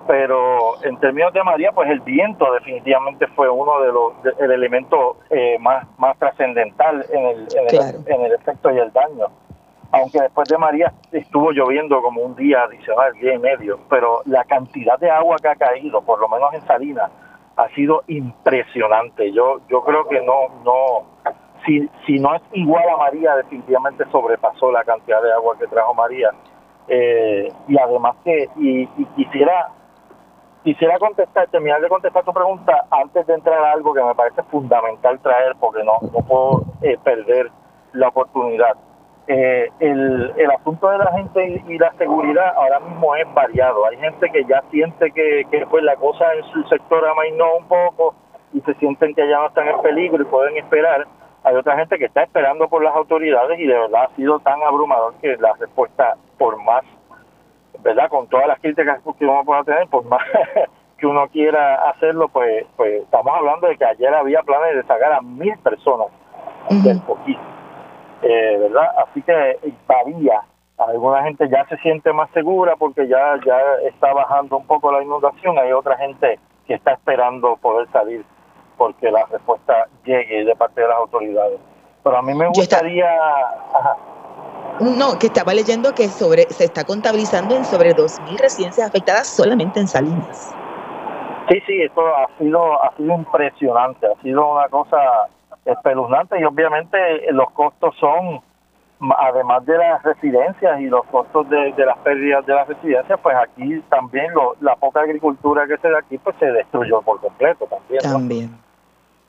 [0.06, 5.16] Pero en términos de María, pues el viento definitivamente fue uno de los el elemento
[5.30, 9.26] eh, más más trascendental en el, en, el, en el efecto y el daño
[9.92, 14.44] aunque después de María estuvo lloviendo como un día adicional, día y medio, pero la
[14.44, 17.10] cantidad de agua que ha caído, por lo menos en Salinas,
[17.56, 19.32] ha sido impresionante.
[19.32, 21.06] Yo yo creo que no no
[21.66, 25.94] si, si no es igual a María, definitivamente sobrepasó la cantidad de agua que trajo
[25.94, 26.30] María.
[26.88, 29.68] Eh, y además que, y, quisiera
[30.62, 34.42] quisiera contestar, terminar de contestar tu pregunta antes de entrar a algo que me parece
[34.44, 37.50] fundamental traer porque no, no puedo eh, perder
[37.92, 38.76] la oportunidad.
[39.28, 43.84] Eh, el, el asunto de la gente y, la seguridad ahora mismo es variado.
[43.86, 47.66] Hay gente que ya siente que, que pues la cosa en su sector amainó un
[47.66, 48.14] poco
[48.52, 51.06] y se sienten que ya no están en peligro y pueden esperar.
[51.42, 54.62] Hay otra gente que está esperando por las autoridades y de verdad ha sido tan
[54.62, 56.84] abrumador que la respuesta, por más,
[57.82, 58.08] ¿verdad?
[58.08, 60.22] Con todas las críticas que uno pueda tener, por más
[60.98, 65.12] que uno quiera hacerlo, pues, pues estamos hablando de que ayer había planes de sacar
[65.12, 66.08] a mil personas
[66.70, 67.40] del poquito,
[68.22, 68.88] eh, ¿verdad?
[69.06, 70.42] Así que varía.
[70.78, 75.02] Alguna gente ya se siente más segura porque ya, ya está bajando un poco la
[75.02, 75.58] inundación.
[75.58, 78.24] Hay otra gente que está esperando poder salir
[78.76, 81.58] porque la respuesta llegue de parte de las autoridades.
[82.04, 83.08] Pero a mí me gustaría...
[84.80, 89.80] No, que estaba leyendo que sobre se está contabilizando en sobre 2.000 residencias afectadas solamente
[89.80, 90.54] en Salinas.
[91.48, 94.98] Sí, sí, esto ha sido, ha sido impresionante, ha sido una cosa
[95.66, 96.98] espeluznante y obviamente
[97.32, 98.40] los costos son,
[99.18, 103.80] además de las residencias y los costos de, las pérdidas de las residencias, pues aquí
[103.90, 108.00] también lo, la poca agricultura que se da aquí pues se destruyó por completo también.
[108.02, 108.58] También.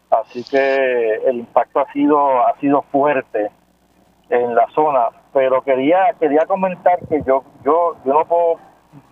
[0.10, 3.52] Así que el impacto ha sido ha sido fuerte
[4.30, 8.56] en la zona, pero quería quería comentar que yo yo yo no puedo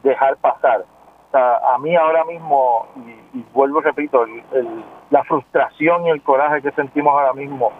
[0.04, 0.86] dejar pasar.
[1.28, 2.88] O sea, a mí ahora mismo
[3.34, 4.26] y, vuelvo y repito,
[5.10, 7.72] la frustración y el coraje que sentimos ahora mismo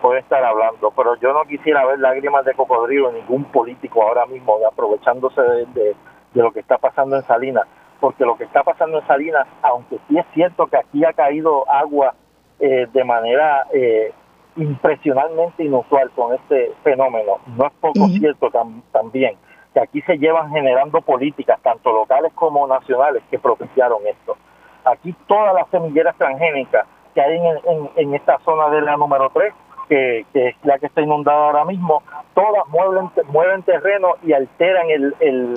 [0.00, 4.26] puede estar hablando, pero yo no quisiera ver lágrimas de cocodrilo en ningún político ahora
[4.26, 5.94] mismo aprovechándose de,
[6.34, 7.66] de lo que está pasando en Salinas,
[8.00, 11.70] porque lo que está pasando en Salinas, aunque sí es cierto que aquí ha caído
[11.70, 12.14] agua
[12.58, 14.12] eh, de manera eh,
[14.56, 17.38] impresionantemente inusual con este fenómeno.
[17.56, 18.50] No es poco cierto
[18.92, 19.36] también
[19.74, 24.36] que aquí se llevan generando políticas, tanto locales como nacionales, que propiciaron esto.
[24.84, 29.52] Aquí todas las semilleras transgénicas que hay en, en, esta zona de la número 3,
[29.88, 32.02] que, es la que está inundada ahora mismo,
[32.34, 35.54] todas mueven, mueven terreno y alteran el, el,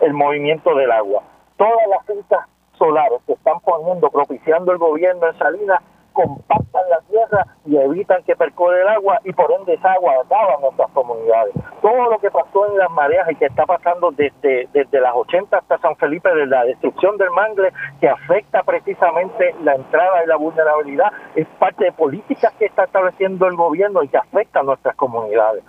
[0.00, 1.22] el movimiento del agua.
[1.56, 5.80] Todas las fincas solares que están poniendo, propiciando el gobierno en Salinas,
[6.12, 10.54] compactan la tierra y evitan que percole el agua y por ende esa agua acaba
[10.54, 11.54] en nuestras comunidades.
[11.82, 15.56] Todo lo que pasó en las mareas y que está pasando desde, desde las 80
[15.56, 20.36] hasta San Felipe, de la destrucción del mangle, que afecta precisamente la entrada y la
[20.36, 24.96] vulnerabilidad, es parte de políticas que está estableciendo el gobierno y que afecta a nuestras
[24.96, 25.64] comunidades.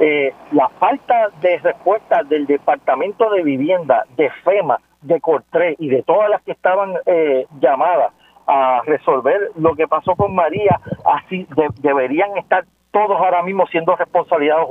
[0.00, 6.02] Eh, la falta de respuesta del Departamento de Vivienda, de FEMA, de Cortré y de
[6.02, 8.12] todas las que estaban eh, llamadas
[8.48, 11.46] a resolver lo que pasó con María, así
[11.82, 14.68] deberían estar todos ahora mismo siendo responsabilizados,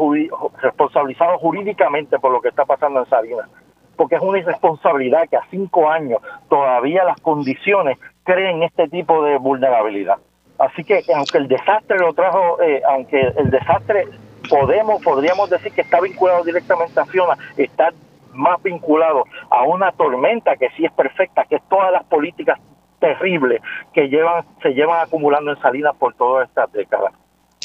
[0.61, 3.47] responsabilizados jurídicamente por lo que está pasando en Salinas.
[3.95, 9.37] Porque es una irresponsabilidad que a cinco años todavía las condiciones creen este tipo de
[9.37, 10.17] vulnerabilidad.
[10.57, 14.07] Así que aunque el desastre lo trajo, eh, aunque el desastre
[14.49, 17.91] podemos, podríamos decir que está vinculado directamente a Fiona, está
[18.33, 22.59] más vinculado a una tormenta que sí es perfecta, que es todas las políticas
[22.99, 23.61] terrible
[23.93, 27.13] que llevan se llevan acumulando en Salinas por todas estas décadas.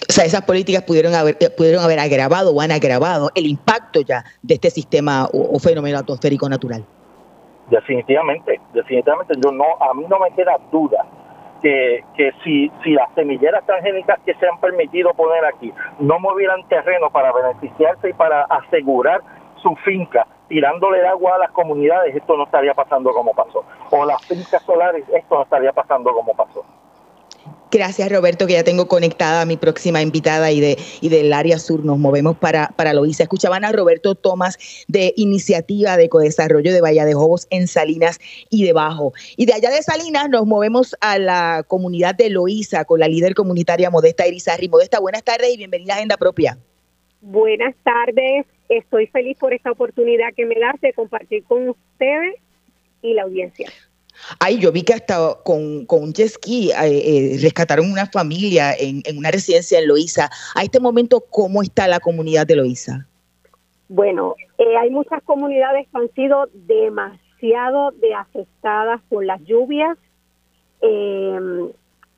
[0.09, 4.01] O sea, esas políticas pudieron haber, eh, pudieron haber agravado o han agravado el impacto
[4.01, 6.85] ya de este sistema o, fenómeno atmosférico natural.
[7.71, 9.35] Definitivamente, definitivamente.
[9.43, 11.07] Yo no, a mí no me queda duda
[11.63, 16.67] que, que si, si las semilleras transgénicas que se han permitido poner aquí no movieran
[16.69, 19.21] terreno para beneficiarse y para asegurar
[19.63, 23.65] su finca tirándole agua a las comunidades, esto no estaría pasando como pasó.
[23.91, 26.63] O las fincas solares, esto no estaría pasando como pasó.
[27.71, 31.59] Gracias Roberto, que ya tengo conectada a mi próxima invitada y, de, y del área
[31.59, 31.83] sur.
[31.83, 33.23] Nos movemos para, para Loíza.
[33.23, 38.67] Escuchaban a Roberto Tomás de Iniciativa de Ecodesarrollo de Bahía de Jobos en Salinas y
[38.67, 39.15] debajo.
[39.39, 43.35] Y de allá de Salinas nos movemos a la comunidad de Loíza con la líder
[43.35, 44.69] comunitaria Modesta Irizarri.
[44.69, 46.59] Modesta, buenas tardes y bienvenida a Agenda Propia.
[47.23, 52.35] Buenas tardes, estoy feliz por esta oportunidad que me das de compartir con ustedes
[53.01, 53.69] y la audiencia.
[54.41, 58.75] Ay, yo vi que hasta con, con un jet ski eh, eh, rescataron una familia
[58.77, 60.31] en, una residencia en Loíza.
[60.57, 63.07] A este momento, ¿cómo está la comunidad de Loíza?
[63.89, 69.97] Bueno, eh, hay muchas comunidades que han sido demasiado de afectadas por las lluvias.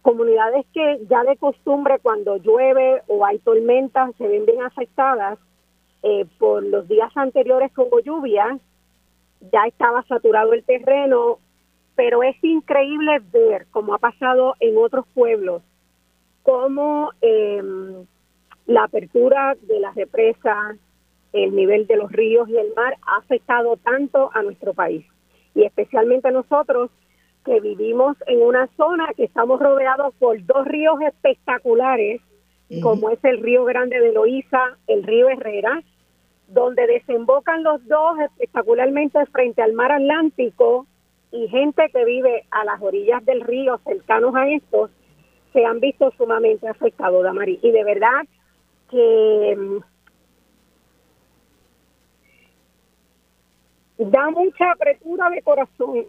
[0.04, 5.38] Eh, comunidades que ya de costumbre cuando llueve o hay tormentas se ven bien afectadas
[6.02, 8.58] eh, por los días anteriores como lluvia,
[9.52, 11.38] ya estaba saturado el terreno,
[11.96, 15.62] pero es increíble ver, como ha pasado en otros pueblos,
[16.42, 18.06] cómo em,
[18.66, 20.76] la apertura de las represas,
[21.32, 25.04] el nivel de los ríos y el mar ha afectado tanto a nuestro país.
[25.54, 26.90] Y especialmente a nosotros
[27.44, 32.20] que vivimos en una zona que estamos rodeados por dos ríos espectaculares,
[32.82, 35.82] como es el río Grande de Loíza, el río Herrera,
[36.48, 40.86] donde desembocan los dos espectacularmente frente al mar Atlántico
[41.30, 44.90] y gente que vive a las orillas del río, cercanos a estos,
[45.52, 47.58] se han visto sumamente afectados, Damari.
[47.62, 48.26] Y de verdad
[48.90, 49.78] que mm,
[54.10, 56.06] da mucha apretura de corazón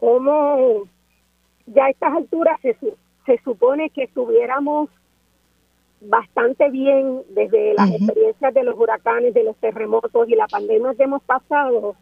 [0.00, 0.88] como
[1.66, 2.74] ya a estas alturas se,
[3.26, 4.88] se supone que estuviéramos
[6.00, 11.02] bastante bien desde las experiencias de los huracanes, de los terremotos y la pandemia que
[11.02, 11.94] hemos pasado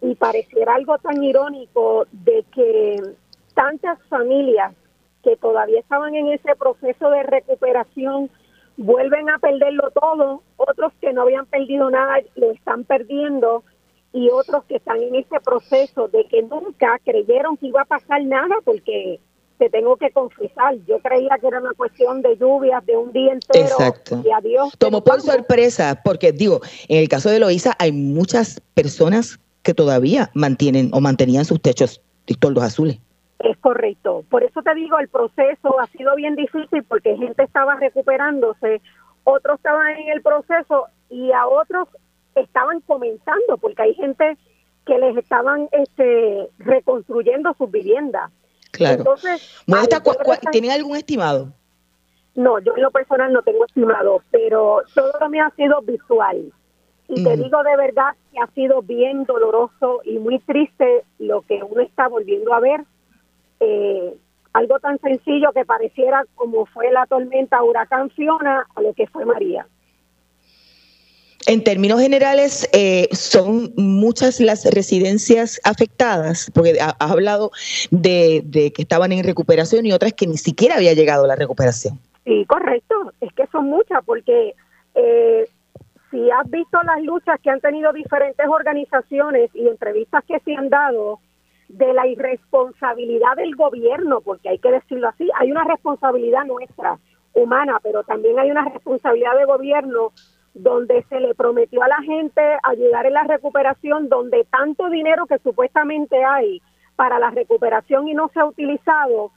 [0.00, 3.02] y pareciera algo tan irónico de que
[3.54, 4.72] tantas familias
[5.24, 8.30] que todavía estaban en ese proceso de recuperación
[8.76, 13.64] vuelven a perderlo todo, otros que no habían perdido nada lo están perdiendo
[14.14, 18.24] y otros que están en ese proceso de que nunca creyeron que iba a pasar
[18.24, 19.18] nada porque
[19.58, 23.32] te tengo que confesar, yo creía que era una cuestión de lluvias de un día
[23.32, 24.22] entero Exacto.
[24.24, 24.72] y adiós.
[24.78, 30.30] Tomó por sorpresa, porque digo, en el caso de Loisa hay muchas personas que todavía
[30.34, 32.00] mantienen o mantenían sus techos
[32.38, 32.98] toldos azules.
[33.40, 34.24] Es correcto.
[34.30, 38.80] Por eso te digo, el proceso ha sido bien difícil porque gente estaba recuperándose,
[39.24, 41.88] otros estaban en el proceso y a otros
[42.34, 44.36] estaban comenzando porque hay gente
[44.86, 48.30] que les estaban este, reconstruyendo sus viviendas.
[48.70, 48.98] Claro.
[48.98, 49.64] Entonces,
[50.50, 51.52] ¿tienen algún estimado?
[52.34, 56.52] No, yo en lo personal no tengo estimado, pero todo lo mío ha sido visual.
[57.08, 61.62] Y te digo de verdad que ha sido bien doloroso y muy triste lo que
[61.62, 62.80] uno está volviendo a ver.
[63.60, 64.16] Eh,
[64.52, 69.24] algo tan sencillo que pareciera como fue la tormenta huracán Fiona a lo que fue
[69.24, 69.66] María.
[71.46, 77.50] En términos generales, eh, son muchas las residencias afectadas, porque has hablado
[77.90, 81.98] de, que estaban en recuperación y otras que ni siquiera había llegado la recuperación.
[82.24, 83.12] Sí, correcto.
[83.20, 84.54] Es que son muchas, porque
[84.94, 85.44] eh,
[86.10, 90.70] si has visto las luchas que han tenido diferentes organizaciones y entrevistas que se han
[90.70, 91.20] dado
[91.68, 96.98] de la irresponsabilidad del gobierno, porque hay que decirlo así, hay una responsabilidad nuestra,
[97.34, 100.12] humana, pero también hay una responsabilidad de gobierno
[100.54, 105.38] donde se le prometió a la gente ayudar en la recuperación, donde tanto dinero que
[105.38, 106.62] supuestamente hay
[106.96, 109.32] para la recuperación y no se ha utilizado,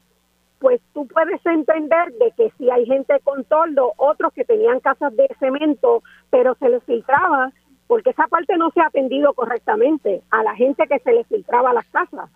[0.59, 5.15] pues tú puedes entender de que si hay gente con toldo, otros que tenían casas
[5.15, 7.51] de cemento, pero se les filtraba,
[7.87, 11.73] porque esa parte no se ha atendido correctamente a la gente que se les filtraba
[11.73, 12.29] las casas,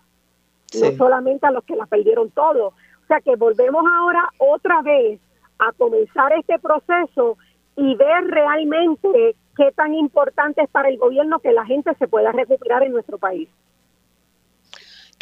[0.80, 2.68] no solamente a los que la perdieron todo.
[2.68, 5.20] O sea que volvemos ahora otra vez
[5.58, 7.36] a comenzar este proceso
[7.76, 12.32] y ver realmente qué tan importante es para el gobierno que la gente se pueda
[12.32, 13.48] recuperar en nuestro país.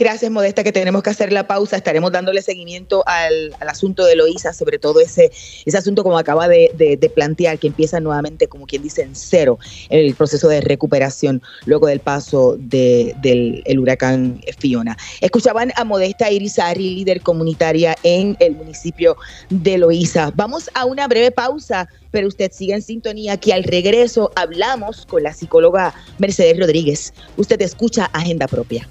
[0.01, 1.77] Gracias, Modesta, que tenemos que hacer la pausa.
[1.77, 5.31] Estaremos dándole seguimiento al, asunto de Loíza, sobre todo ese,
[5.67, 9.59] ese asunto como acaba de, plantear, que empieza nuevamente, como quien dice, en cero
[9.91, 14.97] el proceso de recuperación luego del paso del huracán Fiona.
[15.21, 19.19] Escuchaban a Modesta Irizarri, líder comunitaria en el municipio
[19.51, 20.33] de Loíza.
[20.35, 25.25] Vamos a una breve pausa, pero usted sigue en sintonía, que al regreso hablamos con
[25.25, 27.13] la psicóloga Mercedes Rodríguez.
[27.37, 28.89] Usted escucha Agenda Propia.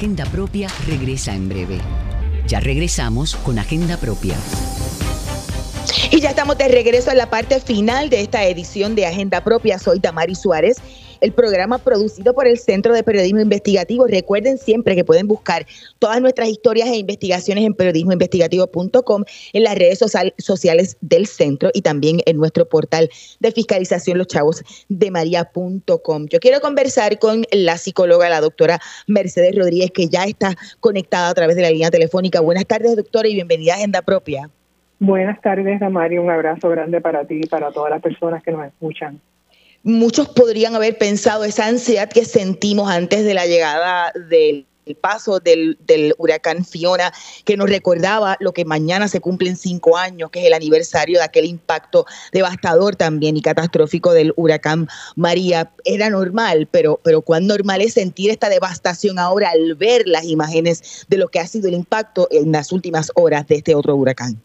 [0.00, 1.78] Agenda Propia regresa en breve.
[2.46, 4.34] Ya regresamos con Agenda Propia.
[6.10, 9.78] Y ya estamos de regreso a la parte final de esta edición de Agenda Propia.
[9.78, 10.78] Soy Tamari Suárez
[11.20, 14.06] el programa producido por el Centro de Periodismo Investigativo.
[14.06, 15.66] Recuerden siempre que pueden buscar
[15.98, 19.98] todas nuestras historias e investigaciones en periodismoinvestigativo.com, en las redes
[20.38, 23.10] sociales del centro y también en nuestro portal
[23.40, 26.26] de fiscalización los chavos de maría.com.
[26.26, 31.34] Yo quiero conversar con la psicóloga, la doctora Mercedes Rodríguez, que ya está conectada a
[31.34, 32.40] través de la línea telefónica.
[32.40, 34.50] Buenas tardes, doctora, y bienvenida a Agenda Propia.
[34.98, 36.18] Buenas tardes, Damari.
[36.18, 39.18] Un abrazo grande para ti y para todas las personas que nos escuchan.
[39.82, 44.66] Muchos podrían haber pensado esa ansiedad que sentimos antes de la llegada del
[45.00, 45.78] paso del,
[46.18, 47.14] huracán Fiona,
[47.46, 51.24] que nos recordaba lo que mañana se cumplen cinco años, que es el aniversario de
[51.24, 55.72] aquel impacto devastador también y catastrófico del huracán María.
[55.86, 61.06] Era normal, pero, pero cuán normal es sentir esta devastación ahora al ver las imágenes
[61.08, 64.42] de lo que ha sido el impacto en las últimas horas de este otro huracán.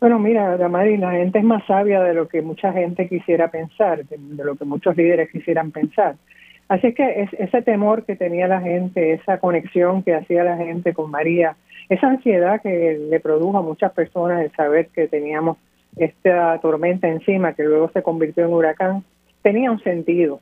[0.00, 4.06] Bueno, mira, Damari, la gente es más sabia de lo que mucha gente quisiera pensar,
[4.06, 6.16] de, lo que muchos líderes quisieran pensar.
[6.68, 11.10] Así que ese temor que tenía la gente, esa conexión que hacía la gente con
[11.10, 11.54] María,
[11.90, 15.58] esa ansiedad que le produjo a muchas personas el saber que teníamos
[15.96, 19.04] esta tormenta encima que luego se convirtió en huracán,
[19.42, 20.40] tenía un sentido.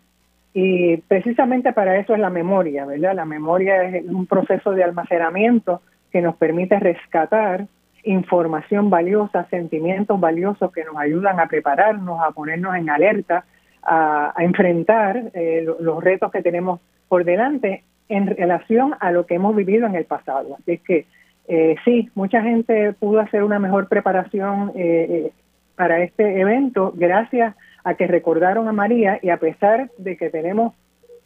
[0.55, 3.15] Y precisamente para eso es la memoria, ¿verdad?
[3.15, 5.83] La memoria es un proceso de almacenamiento
[6.13, 7.67] que nos permite rescatar
[8.09, 13.45] información valiosa, sentimientos valiosos que nos ayudan a prepararnos, a ponernos en alerta,
[13.83, 19.55] a, enfrentar eh, los retos que tenemos por delante en relación a lo que hemos
[19.55, 20.57] vivido en el pasado.
[20.59, 21.07] Así es que
[21.49, 25.31] eh, sí, mucha gente pudo hacer una mejor preparación eh,
[25.77, 27.55] para este evento gracias
[27.85, 30.75] a que recordaron a María y a pesar de que tenemos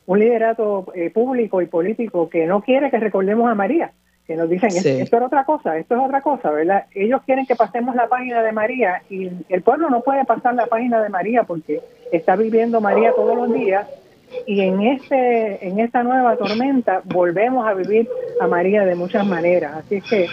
[0.05, 3.93] un liderato público y político que no quiere que recordemos a María,
[4.27, 6.85] que nos dicen, esto, es otra cosa, esto es otra cosa, ¿verdad?
[6.95, 10.67] Ellos quieren que pasemos la página de María y el pueblo no puede pasar la
[10.67, 11.81] página de María porque
[12.13, 13.87] está viviendo María todos los días
[14.47, 18.09] y en este en esta nueva tormenta volvemos a vivir
[18.41, 19.77] a María de muchas maneras.
[19.77, 20.27] Así es que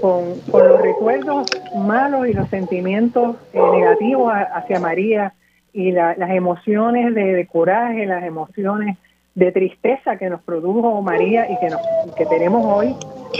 [0.00, 5.34] con, los recuerdos malos y los sentimientos eh, negativos hacia María
[5.72, 8.96] y las emociones de coraje, las emociones
[9.34, 11.80] de tristeza que nos produjo María y que, nos,
[12.16, 12.94] que tenemos hoy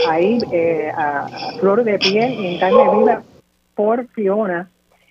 [0.07, 1.27] ahí eh, a,
[1.59, 3.23] flor de piel y en carne viva
[3.75, 4.69] por Fiona,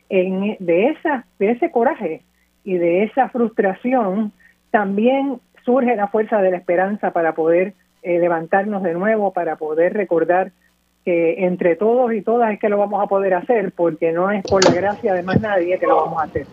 [0.08, 2.22] en, de, esa, de ese coraje
[2.64, 4.32] y de esa frustración
[4.70, 9.94] también surge la fuerza de la esperanza para poder eh, levantarnos de nuevo, para poder
[9.94, 10.52] recordar
[11.04, 14.42] que entre todos y todas es que lo vamos a poder hacer, porque no es
[14.42, 16.46] por la gracia de más nadie que lo vamos a hacer.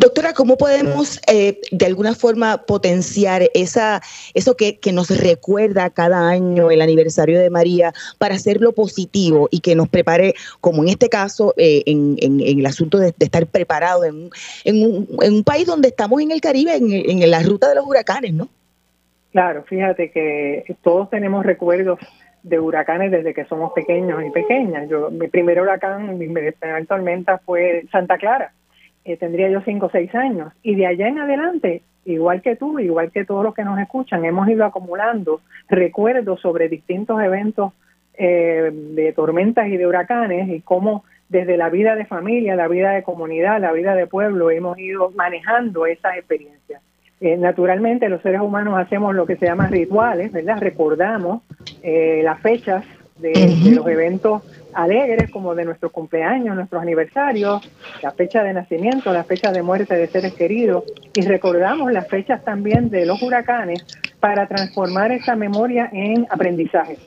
[0.00, 4.00] Doctora, ¿cómo podemos eh, de alguna forma potenciar esa,
[4.32, 9.74] eso que, nos recuerda cada año el aniversario de María para hacerlo positivo y que
[9.74, 10.32] nos prepare,
[10.62, 14.30] como en este caso, eh, en, el asunto de, estar preparado en,
[14.64, 18.48] un, país donde estamos en el Caribe, en, la ruta de los huracanes, ¿no?
[19.32, 21.98] Claro, fíjate que todos tenemos recuerdos
[22.42, 24.88] de huracanes desde que somos pequeños y pequeñas.
[24.88, 26.54] Yo, mi primer huracán, mi primera
[26.88, 28.54] tormenta fue Santa Clara
[29.10, 30.52] eh, tendría yo cinco o seis años.
[30.62, 34.24] Y de allá en adelante, igual que tú, igual que todos los que nos escuchan,
[34.24, 37.72] hemos ido acumulando recuerdos sobre distintos eventos
[38.14, 42.90] eh, de tormentas y de huracanes y cómo desde la vida de familia, la vida
[42.90, 46.82] de comunidad, la vida de pueblo, hemos ido manejando esas experiencias.
[47.20, 50.58] Eh, naturalmente los seres humanos hacemos lo que se llama rituales, ¿verdad?
[50.58, 51.42] Recordamos
[51.82, 52.84] las fechas
[53.20, 54.42] de, los eventos
[54.72, 57.60] alegres como de nuestros cumpleaños, nuestros aniversarios,
[58.02, 62.44] la fecha de nacimiento, la fecha de muerte de seres queridos y recordamos las fechas
[62.44, 63.84] también de los huracanes
[64.20, 66.98] para transformar esa memoria en aprendizaje.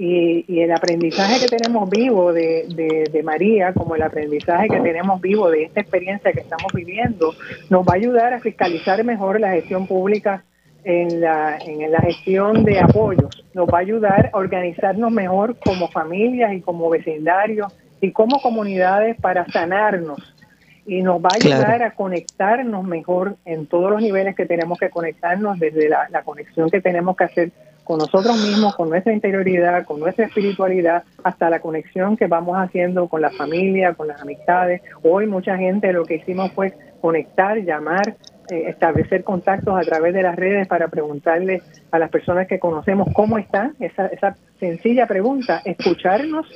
[0.00, 5.50] Y, el aprendizaje que tenemos vivo de, de, María, como el aprendizaje que tenemos vivo
[5.50, 7.34] de esta experiencia que estamos viviendo,
[7.68, 10.44] nos va a ayudar a fiscalizar mejor la gestión pública
[10.88, 13.44] en la, en la gestión de apoyos.
[13.52, 17.70] Nos va a ayudar a organizarnos mejor como familias y como vecindarios
[18.00, 20.34] y como comunidades para sanarnos.
[20.86, 24.88] Y nos va a ayudar a conectarnos mejor en todos los niveles que tenemos que
[24.88, 27.50] conectarnos, desde la, la conexión que tenemos que hacer
[27.84, 33.08] con nosotros mismos, con nuestra interioridad, con nuestra espiritualidad, hasta la conexión que vamos haciendo
[33.08, 34.80] con la familia, con las amistades.
[35.02, 36.72] Hoy mucha gente lo que hicimos fue
[37.02, 38.16] conectar, llamar,
[38.50, 43.08] eh, establecer contactos a través de las redes para preguntarle a las personas que conocemos
[43.12, 46.46] cómo están, esa, esa sencilla pregunta, escucharnos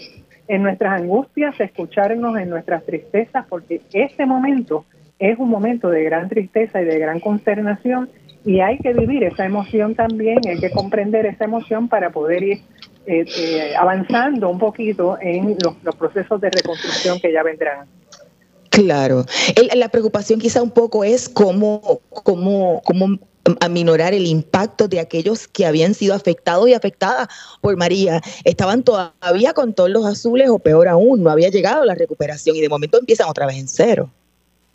[0.49, 4.85] en nuestras angustias, escucharnos en nuestras tristezas, porque este momento
[5.19, 8.11] es un momento de gran tristeza y de gran consternación
[8.45, 12.59] y hay que vivir esa emoción también, hay que comprender esa emoción para poder ir
[13.07, 17.87] eh, eh, avanzando un poquito en los procesos de reconstrucción que ya vendrán.
[18.73, 19.27] Claro.
[19.75, 23.19] la preocupación quizá un poco es cómo, cómo, cómo
[23.61, 27.29] aminorar el impacto de aquellos que habían sido afectados y afectadas
[27.61, 28.23] por María.
[28.45, 32.63] Estaban todavía con todos los azules o peor aún, no había llegado la recuperación y
[32.63, 34.09] de momento empiezan otra vez en cero.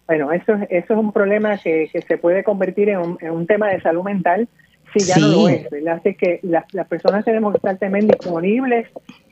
[0.06, 3.48] Bueno, eso, eso es un problema que, que se puede convertir en un, en un
[3.48, 4.48] tema de salud mental
[5.00, 5.98] si ya no lo es, ¿verdad?
[5.98, 8.88] Así que las, las personas tenemos que estar también disponibles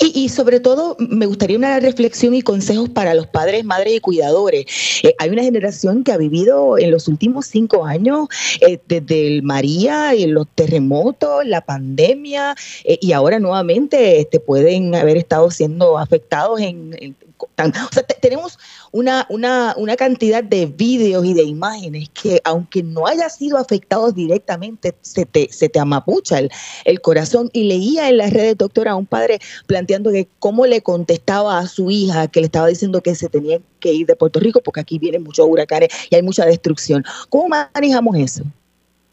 [0.00, 4.66] Y, sobre todo, me gustaría una reflexión y consejos para los padres, madres y cuidadores.
[5.02, 8.28] Eh, hay una generación que ha vivido en los últimos cinco años,
[8.60, 12.54] eh, desde el María, y los terremotos, la pandemia,
[12.84, 18.58] eh, y ahora nuevamente este, pueden haber estado siendo afectados en o sea, tenemos
[18.92, 24.14] una, una, una cantidad de vídeos y de imágenes que, aunque no haya sido afectados
[24.14, 26.50] directamente, se te, se te amapucha el,
[26.84, 27.50] el corazón.
[27.52, 31.66] Y leía en las redes, doctora, a un padre planteando que cómo le contestaba a
[31.66, 34.80] su hija que le estaba diciendo que se tenía que ir de Puerto Rico porque
[34.80, 37.04] aquí vienen muchos huracanes y hay mucha destrucción.
[37.28, 38.44] ¿Cómo manejamos eso?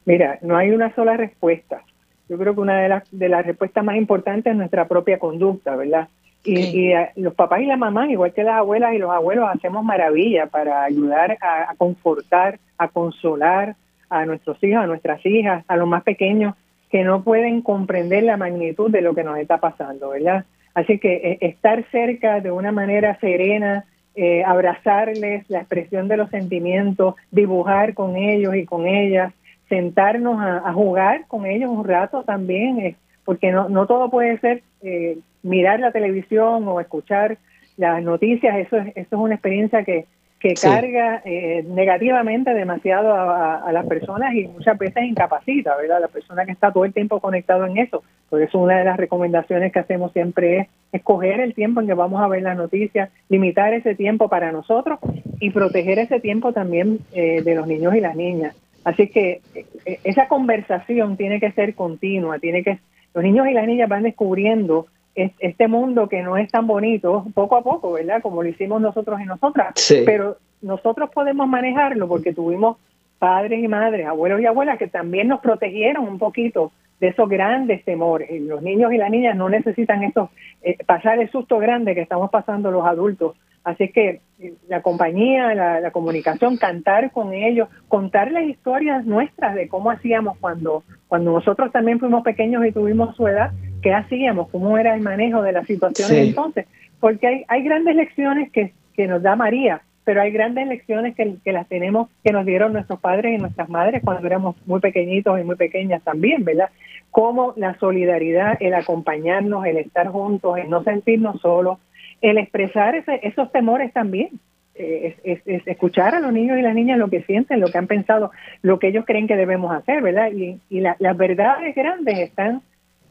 [0.06, 1.84] Mira, no hay una sola respuesta.
[2.30, 5.76] Yo creo que una de las, de las respuestas más importantes es nuestra propia conducta,
[5.76, 6.08] ¿verdad?
[6.44, 9.84] Y, eh, los papás y las mamás, igual que las abuelas y los abuelos, hacemos
[9.84, 13.76] maravilla para ayudar a, confortar, a consolar
[14.10, 16.56] a nuestros hijos, a nuestras hijas, a los más pequeños
[16.90, 20.46] que no pueden comprender la magnitud de lo que nos está pasando, ¿verdad?
[20.74, 23.86] Así que eh, estar cerca de una manera serena,
[24.16, 29.32] eh, abrazarles la expresión de los sentimientos, dibujar con ellos y con ellas,
[29.70, 35.18] sentarnos a, jugar con ellos un rato también, porque no, no todo puede ser eh,
[35.44, 37.38] mirar la televisión o escuchar
[37.78, 40.06] las noticias, eso es, eso es una experiencia que,
[40.42, 46.02] que carga eh, negativamente demasiado a, las personas y muchas veces incapacita, ¿verdad?
[46.02, 48.04] La persona que está todo el tiempo conectado en eso.
[48.28, 51.94] Por eso una de las recomendaciones que hacemos siempre es escoger el tiempo en que
[51.94, 55.00] vamos a ver las noticias, limitar ese tiempo para nosotros
[55.40, 58.56] y proteger ese tiempo también eh, de los niños y las niñas.
[58.84, 62.80] Así que eh, esa conversación tiene que ser continua, tiene que
[63.14, 67.58] los niños y las niñas van descubriendo este mundo que no es tan bonito poco
[67.58, 68.22] a poco, ¿verdad?
[68.22, 69.74] Como lo hicimos nosotros y nosotras.
[70.06, 72.78] Pero nosotros podemos manejarlo porque tuvimos
[73.20, 77.84] padres y madres, abuelos y abuelas que también nos protegieron un poquito de esos grandes
[77.84, 78.30] temores.
[78.42, 80.30] Los niños y las niñas no necesitan estos,
[80.62, 83.36] eh, pasar el susto grande que estamos pasando los adultos.
[83.64, 89.56] Así que eh, la compañía, la, la, comunicación, cantar con ellos, contar las historias nuestras
[89.56, 93.52] de cómo hacíamos cuando, cuando nosotros también fuimos pequeños y tuvimos su edad,
[93.82, 96.66] qué hacíamos, cómo era el manejo de las situaciones entonces,
[97.00, 101.36] porque hay, hay grandes lecciones que, que nos da María, pero hay grandes lecciones que,
[101.44, 105.40] que, las tenemos, que nos dieron nuestros padres y nuestras madres cuando éramos muy pequeñitos
[105.40, 106.70] y muy pequeñas también, ¿verdad?
[107.12, 111.78] Como la solidaridad, el acompañarnos, el estar juntos, el no sentirnos solos,
[112.22, 114.40] el expresar ese, esos temores también,
[114.76, 117.78] eh, es, es, escuchar a los niños y las niñas lo que sienten, lo que
[117.78, 120.32] han pensado, lo que ellos creen que debemos hacer, ¿verdad?
[120.32, 122.62] Y, y las verdades grandes están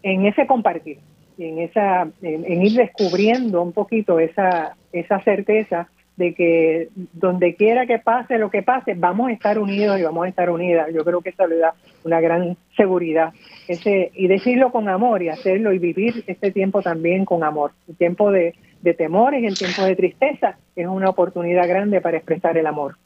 [0.03, 0.99] en ese compartir,
[1.39, 7.99] en esa, en, ir descubriendo un poquito esa, esa certeza de que donde quiera que
[7.99, 10.89] pase lo que pase, vamos a estar unidos y vamos a estar unidas.
[10.93, 13.33] Yo creo que eso le da una gran seguridad.
[13.69, 17.73] Ese, y decirlo con amor y hacerlo y vivir este tiempo también con amor.
[17.89, 22.57] El tiempo de, de temores, el tiempo de tristeza, es una oportunidad grande para expresar
[22.57, 22.97] el amor.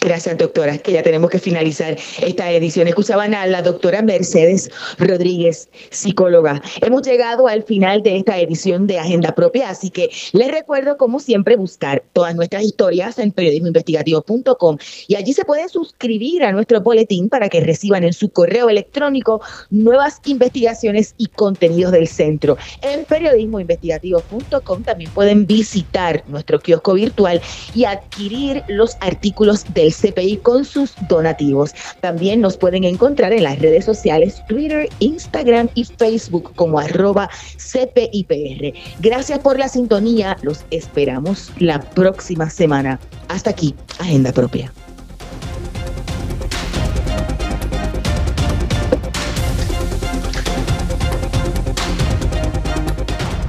[0.00, 2.88] Gracias, doctora, que ya tenemos que finalizar esta edición.
[2.88, 6.60] Escuchaban a la doctora Mercedes Rodríguez, psicóloga.
[6.80, 11.20] Hemos llegado al final de esta edición de Agenda Propia, así que les recuerdo, como
[11.20, 17.28] siempre, buscar todas nuestras historias en periodismoinvestigativo.com y allí se pueden suscribir a nuestro boletín
[17.28, 19.40] para que reciban en su correo electrónico
[19.70, 22.56] nuevas investigaciones y contenidos del centro.
[22.82, 27.40] En periodismoinvestigativo.com también pueden visitar nuestro kiosco virtual
[27.74, 31.74] y adquirir los artículos del CPI con sus donativos.
[32.00, 38.72] También nos pueden encontrar en las redes sociales Twitter, Instagram y Facebook como arroba CPIPR.
[39.00, 40.36] Gracias por la sintonía.
[40.42, 43.00] Los esperamos la próxima semana.
[43.28, 44.72] Hasta aquí, Agenda Propia.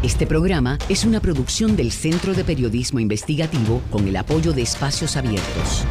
[0.01, 5.17] Este programa es una producción del Centro de Periodismo Investigativo con el apoyo de Espacios
[5.17, 5.85] Abiertos.